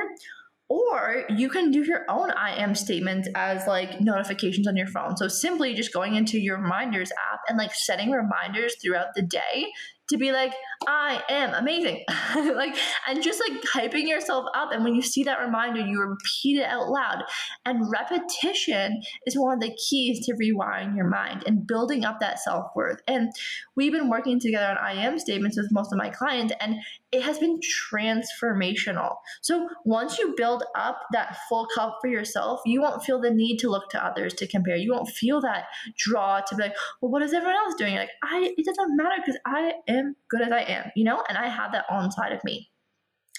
or 0.68 1.24
you 1.30 1.48
can 1.48 1.70
do 1.70 1.82
your 1.82 2.04
own 2.08 2.30
I 2.32 2.56
am 2.56 2.74
statements 2.74 3.28
as 3.34 3.66
like 3.66 4.00
notifications 4.00 4.68
on 4.68 4.76
your 4.76 4.86
phone. 4.86 5.16
So 5.16 5.28
simply 5.28 5.74
just 5.74 5.92
going 5.92 6.14
into 6.14 6.38
your 6.38 6.60
reminders 6.60 7.10
app 7.32 7.40
and 7.48 7.56
like 7.56 7.74
setting 7.74 8.10
reminders 8.10 8.76
throughout 8.80 9.14
the 9.14 9.22
day 9.22 9.72
to 10.08 10.16
be 10.16 10.32
like, 10.32 10.52
I 10.86 11.22
am 11.28 11.54
amazing. 11.54 12.04
like, 12.36 12.76
and 13.06 13.22
just 13.22 13.40
like 13.40 13.60
hyping 13.62 14.08
yourself 14.08 14.46
up. 14.54 14.72
And 14.72 14.84
when 14.84 14.94
you 14.94 15.02
see 15.02 15.24
that 15.24 15.40
reminder, 15.40 15.80
you 15.80 16.00
repeat 16.00 16.58
it 16.58 16.64
out 16.64 16.88
loud. 16.88 17.24
And 17.64 17.90
repetition 17.90 19.00
is 19.26 19.36
one 19.36 19.54
of 19.54 19.60
the 19.60 19.76
keys 19.88 20.24
to 20.26 20.34
rewiring 20.34 20.96
your 20.96 21.08
mind 21.08 21.44
and 21.46 21.66
building 21.66 22.04
up 22.04 22.20
that 22.20 22.38
self 22.38 22.66
worth. 22.74 23.00
And 23.06 23.30
we've 23.76 23.92
been 23.92 24.08
working 24.08 24.40
together 24.40 24.66
on 24.66 24.78
I 24.78 24.92
am 24.92 25.18
statements 25.18 25.56
with 25.56 25.72
most 25.72 25.92
of 25.92 25.98
my 25.98 26.10
clients, 26.10 26.54
and 26.60 26.76
it 27.10 27.22
has 27.22 27.38
been 27.38 27.58
transformational. 27.92 29.16
So 29.40 29.68
once 29.84 30.18
you 30.18 30.34
build 30.36 30.62
up 30.76 31.00
that 31.12 31.38
full 31.48 31.66
cup 31.74 31.98
for 32.00 32.08
yourself, 32.08 32.60
you 32.66 32.82
won't 32.82 33.02
feel 33.02 33.20
the 33.20 33.30
need 33.30 33.58
to 33.58 33.70
look 33.70 33.88
to 33.90 34.04
others 34.04 34.34
to 34.34 34.46
compare. 34.46 34.76
You 34.76 34.92
won't 34.92 35.08
feel 35.08 35.40
that 35.40 35.64
draw 35.96 36.40
to 36.40 36.54
be 36.54 36.64
like, 36.64 36.74
well, 37.00 37.10
what 37.10 37.22
is 37.22 37.32
everyone 37.32 37.56
else 37.56 37.74
doing? 37.74 37.96
Like, 37.96 38.10
I, 38.22 38.52
it 38.56 38.64
doesn't 38.64 38.96
matter 38.96 39.22
because 39.24 39.40
I 39.46 39.72
am 39.88 39.97
good 40.28 40.42
as 40.42 40.52
I 40.52 40.60
am, 40.60 40.90
you 40.96 41.04
know, 41.04 41.22
and 41.28 41.38
I 41.38 41.48
have 41.48 41.72
that 41.72 41.84
on 41.90 42.10
side 42.10 42.32
of 42.32 42.42
me. 42.44 42.68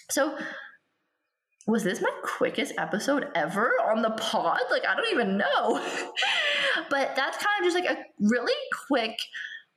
So, 0.09 0.37
was 1.67 1.83
this 1.83 2.01
my 2.01 2.11
quickest 2.23 2.73
episode 2.77 3.27
ever 3.35 3.71
on 3.91 4.01
the 4.01 4.11
pod? 4.11 4.59
Like, 4.71 4.85
I 4.87 4.95
don't 4.95 5.11
even 5.11 5.37
know. 5.37 5.85
but 6.89 7.15
that's 7.15 7.37
kind 7.37 7.59
of 7.59 7.63
just 7.63 7.75
like 7.75 7.85
a 7.85 7.97
really 8.19 8.53
quick, 8.87 9.15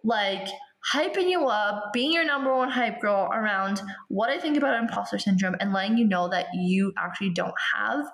like, 0.03 0.49
hyping 0.91 1.31
you 1.31 1.47
up, 1.47 1.93
being 1.93 2.13
your 2.13 2.25
number 2.25 2.55
one 2.55 2.71
hype 2.71 3.01
girl 3.01 3.29
around 3.33 3.81
what 4.09 4.31
I 4.31 4.39
think 4.39 4.57
about 4.57 4.79
imposter 4.79 5.19
syndrome 5.19 5.55
and 5.61 5.73
letting 5.73 5.97
you 5.97 6.07
know 6.07 6.29
that 6.29 6.47
you 6.55 6.93
actually 6.99 7.31
don't 7.31 7.55
have 7.75 8.05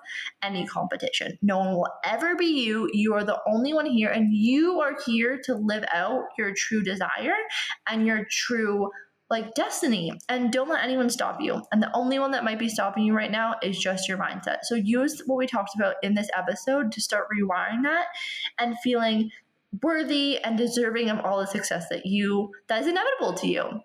any 0.43 0.65
competition. 0.67 1.37
No 1.41 1.59
one 1.59 1.73
will 1.73 1.89
ever 2.05 2.35
be 2.35 2.45
you. 2.45 2.89
You 2.93 3.13
are 3.15 3.23
the 3.23 3.39
only 3.47 3.73
one 3.73 3.85
here, 3.85 4.09
and 4.09 4.33
you 4.33 4.79
are 4.81 4.95
here 5.05 5.39
to 5.45 5.55
live 5.55 5.83
out 5.91 6.23
your 6.37 6.53
true 6.55 6.83
desire 6.83 7.35
and 7.87 8.05
your 8.05 8.25
true 8.29 8.89
like 9.29 9.53
destiny 9.53 10.11
and 10.27 10.51
don't 10.51 10.69
let 10.69 10.83
anyone 10.83 11.09
stop 11.09 11.39
you 11.39 11.61
and 11.71 11.83
the 11.83 11.95
only 11.95 12.17
one 12.17 12.31
that 12.31 12.43
might 12.43 12.57
be 12.57 12.67
stopping 12.67 13.03
you 13.03 13.13
right 13.13 13.31
now 13.31 13.53
is 13.61 13.77
just 13.77 14.07
your 14.07 14.17
mindset 14.17 14.57
so 14.63 14.73
use 14.73 15.21
what 15.27 15.37
we 15.37 15.45
talked 15.45 15.75
about 15.75 15.95
in 16.01 16.15
this 16.15 16.29
episode 16.35 16.91
to 16.91 16.99
start 16.99 17.27
rewiring 17.29 17.83
that 17.83 18.05
and 18.59 18.75
feeling 18.83 19.29
worthy 19.81 20.37
and 20.39 20.57
deserving 20.57 21.09
of 21.09 21.19
all 21.19 21.39
the 21.39 21.47
success 21.47 21.87
that 21.89 22.05
you 22.05 22.51
that 22.67 22.81
is 22.81 22.87
inevitable 22.87 23.33
to 23.35 23.47
you. 23.47 23.81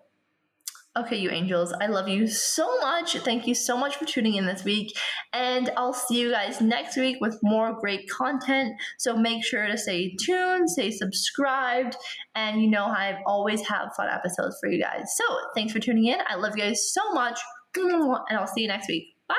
Okay, 0.97 1.17
you 1.17 1.29
angels, 1.29 1.73
I 1.73 1.87
love 1.87 2.07
you 2.07 2.25
so 2.25 2.79
much. 2.79 3.17
Thank 3.17 3.47
you 3.47 3.53
so 3.53 3.75
much 3.75 3.97
for 3.97 4.05
tuning 4.05 4.35
in 4.35 4.45
this 4.45 4.63
week. 4.63 4.97
And 5.33 5.69
I'll 5.75 5.91
see 5.91 6.21
you 6.21 6.31
guys 6.31 6.61
next 6.61 6.95
week 6.95 7.17
with 7.19 7.37
more 7.43 7.77
great 7.77 8.09
content. 8.09 8.73
So 8.97 9.17
make 9.17 9.43
sure 9.43 9.67
to 9.67 9.77
stay 9.77 10.15
tuned, 10.15 10.69
stay 10.69 10.91
subscribed, 10.91 11.97
and 12.33 12.61
you 12.61 12.69
know 12.69 12.85
I 12.85 13.19
always 13.25 13.59
have 13.67 13.93
fun 13.97 14.07
episodes 14.07 14.57
for 14.61 14.69
you 14.69 14.81
guys. 14.81 15.13
So 15.17 15.25
thanks 15.53 15.73
for 15.73 15.79
tuning 15.79 16.05
in. 16.05 16.19
I 16.29 16.35
love 16.35 16.53
you 16.55 16.63
guys 16.63 16.89
so 16.89 17.11
much. 17.11 17.41
And 17.75 18.37
I'll 18.37 18.47
see 18.47 18.61
you 18.61 18.69
next 18.69 18.87
week. 18.87 19.17
Bye. 19.27 19.35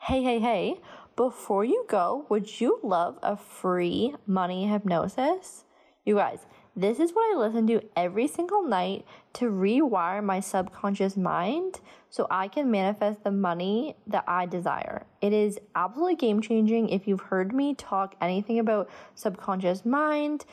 Hey, 0.00 0.22
hey, 0.22 0.38
hey. 0.38 0.80
Before 1.18 1.64
you 1.64 1.84
go, 1.88 2.26
would 2.28 2.60
you 2.60 2.78
love 2.80 3.18
a 3.24 3.36
free 3.36 4.14
money 4.24 4.68
hypnosis? 4.68 5.64
You 6.04 6.14
guys, 6.14 6.46
this 6.76 7.00
is 7.00 7.10
what 7.10 7.34
I 7.34 7.40
listen 7.40 7.66
to 7.66 7.82
every 7.96 8.28
single 8.28 8.62
night 8.62 9.04
to 9.32 9.46
rewire 9.46 10.22
my 10.22 10.38
subconscious 10.38 11.16
mind 11.16 11.80
so 12.08 12.28
I 12.30 12.46
can 12.46 12.70
manifest 12.70 13.24
the 13.24 13.32
money 13.32 13.96
that 14.06 14.22
I 14.28 14.46
desire. 14.46 15.06
It 15.20 15.32
is 15.32 15.58
absolutely 15.74 16.14
game 16.14 16.40
changing. 16.40 16.90
If 16.90 17.08
you've 17.08 17.22
heard 17.22 17.52
me 17.52 17.74
talk 17.74 18.14
anything 18.20 18.60
about 18.60 18.88
subconscious 19.16 19.84
mind 19.84 20.44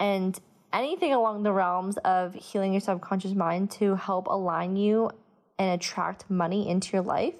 and 0.00 0.36
anything 0.72 1.12
along 1.12 1.44
the 1.44 1.52
realms 1.52 1.96
of 1.98 2.34
healing 2.34 2.72
your 2.72 2.80
subconscious 2.80 3.34
mind 3.34 3.70
to 3.72 3.94
help 3.94 4.26
align 4.26 4.74
you 4.74 5.12
and 5.60 5.80
attract 5.80 6.28
money 6.28 6.68
into 6.68 6.96
your 6.96 7.04
life, 7.04 7.34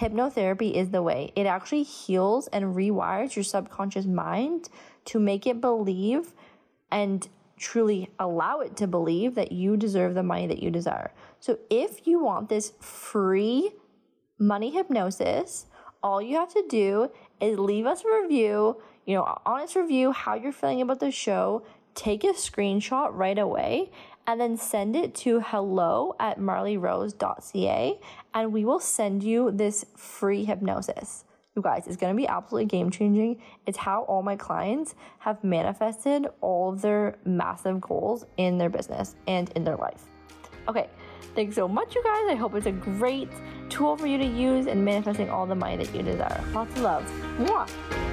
hypnotherapy 0.00 0.74
is 0.74 0.90
the 0.90 1.02
way. 1.02 1.32
It 1.36 1.46
actually 1.46 1.82
heals 1.82 2.46
and 2.48 2.74
rewires 2.74 3.36
your 3.36 3.44
subconscious 3.44 4.06
mind 4.06 4.68
to 5.06 5.18
make 5.18 5.46
it 5.46 5.60
believe 5.60 6.32
and 6.90 7.28
truly 7.58 8.10
allow 8.18 8.60
it 8.60 8.76
to 8.76 8.86
believe 8.86 9.34
that 9.34 9.52
you 9.52 9.76
deserve 9.76 10.14
the 10.14 10.22
money 10.22 10.46
that 10.46 10.62
you 10.62 10.70
desire. 10.70 11.12
So 11.40 11.58
if 11.70 12.06
you 12.06 12.22
want 12.22 12.48
this 12.48 12.72
free 12.80 13.72
money 14.38 14.70
hypnosis, 14.70 15.66
all 16.02 16.20
you 16.20 16.36
have 16.36 16.52
to 16.54 16.64
do 16.68 17.10
is 17.40 17.58
leave 17.58 17.86
us 17.86 18.04
a 18.04 18.22
review, 18.22 18.82
you 19.06 19.14
know, 19.14 19.38
honest 19.46 19.76
review, 19.76 20.12
how 20.12 20.34
you're 20.34 20.52
feeling 20.52 20.82
about 20.82 21.00
the 21.00 21.10
show, 21.10 21.62
take 21.94 22.24
a 22.24 22.28
screenshot 22.28 23.10
right 23.12 23.38
away, 23.38 23.90
and 24.26 24.40
then 24.40 24.56
send 24.56 24.94
it 24.94 25.14
to 25.16 25.40
hello 25.40 26.14
at 26.20 26.38
marleyrose.ca, 26.38 28.00
and 28.34 28.52
we 28.52 28.64
will 28.64 28.80
send 28.80 29.22
you 29.22 29.50
this 29.50 29.84
free 29.96 30.44
hypnosis. 30.44 31.24
You 31.54 31.60
guys, 31.60 31.86
it's 31.86 31.96
gonna 31.96 32.14
be 32.14 32.26
absolutely 32.26 32.66
game 32.66 32.90
changing. 32.90 33.42
It's 33.66 33.76
how 33.76 34.02
all 34.02 34.22
my 34.22 34.36
clients 34.36 34.94
have 35.18 35.42
manifested 35.44 36.26
all 36.40 36.72
of 36.72 36.80
their 36.80 37.18
massive 37.24 37.80
goals 37.80 38.24
in 38.38 38.56
their 38.56 38.70
business 38.70 39.16
and 39.26 39.50
in 39.50 39.64
their 39.64 39.76
life. 39.76 40.04
Okay, 40.68 40.88
thanks 41.34 41.56
so 41.56 41.68
much, 41.68 41.94
you 41.94 42.02
guys. 42.02 42.22
I 42.30 42.36
hope 42.36 42.54
it's 42.54 42.66
a 42.66 42.72
great 42.72 43.28
tool 43.68 43.96
for 43.96 44.06
you 44.06 44.16
to 44.16 44.26
use 44.26 44.66
in 44.66 44.82
manifesting 44.84 45.28
all 45.28 45.46
the 45.46 45.54
money 45.54 45.76
that 45.76 45.94
you 45.94 46.02
desire. 46.02 46.42
Lots 46.52 46.74
of 46.76 46.82
love. 46.82 47.12
Mwah. 47.38 48.11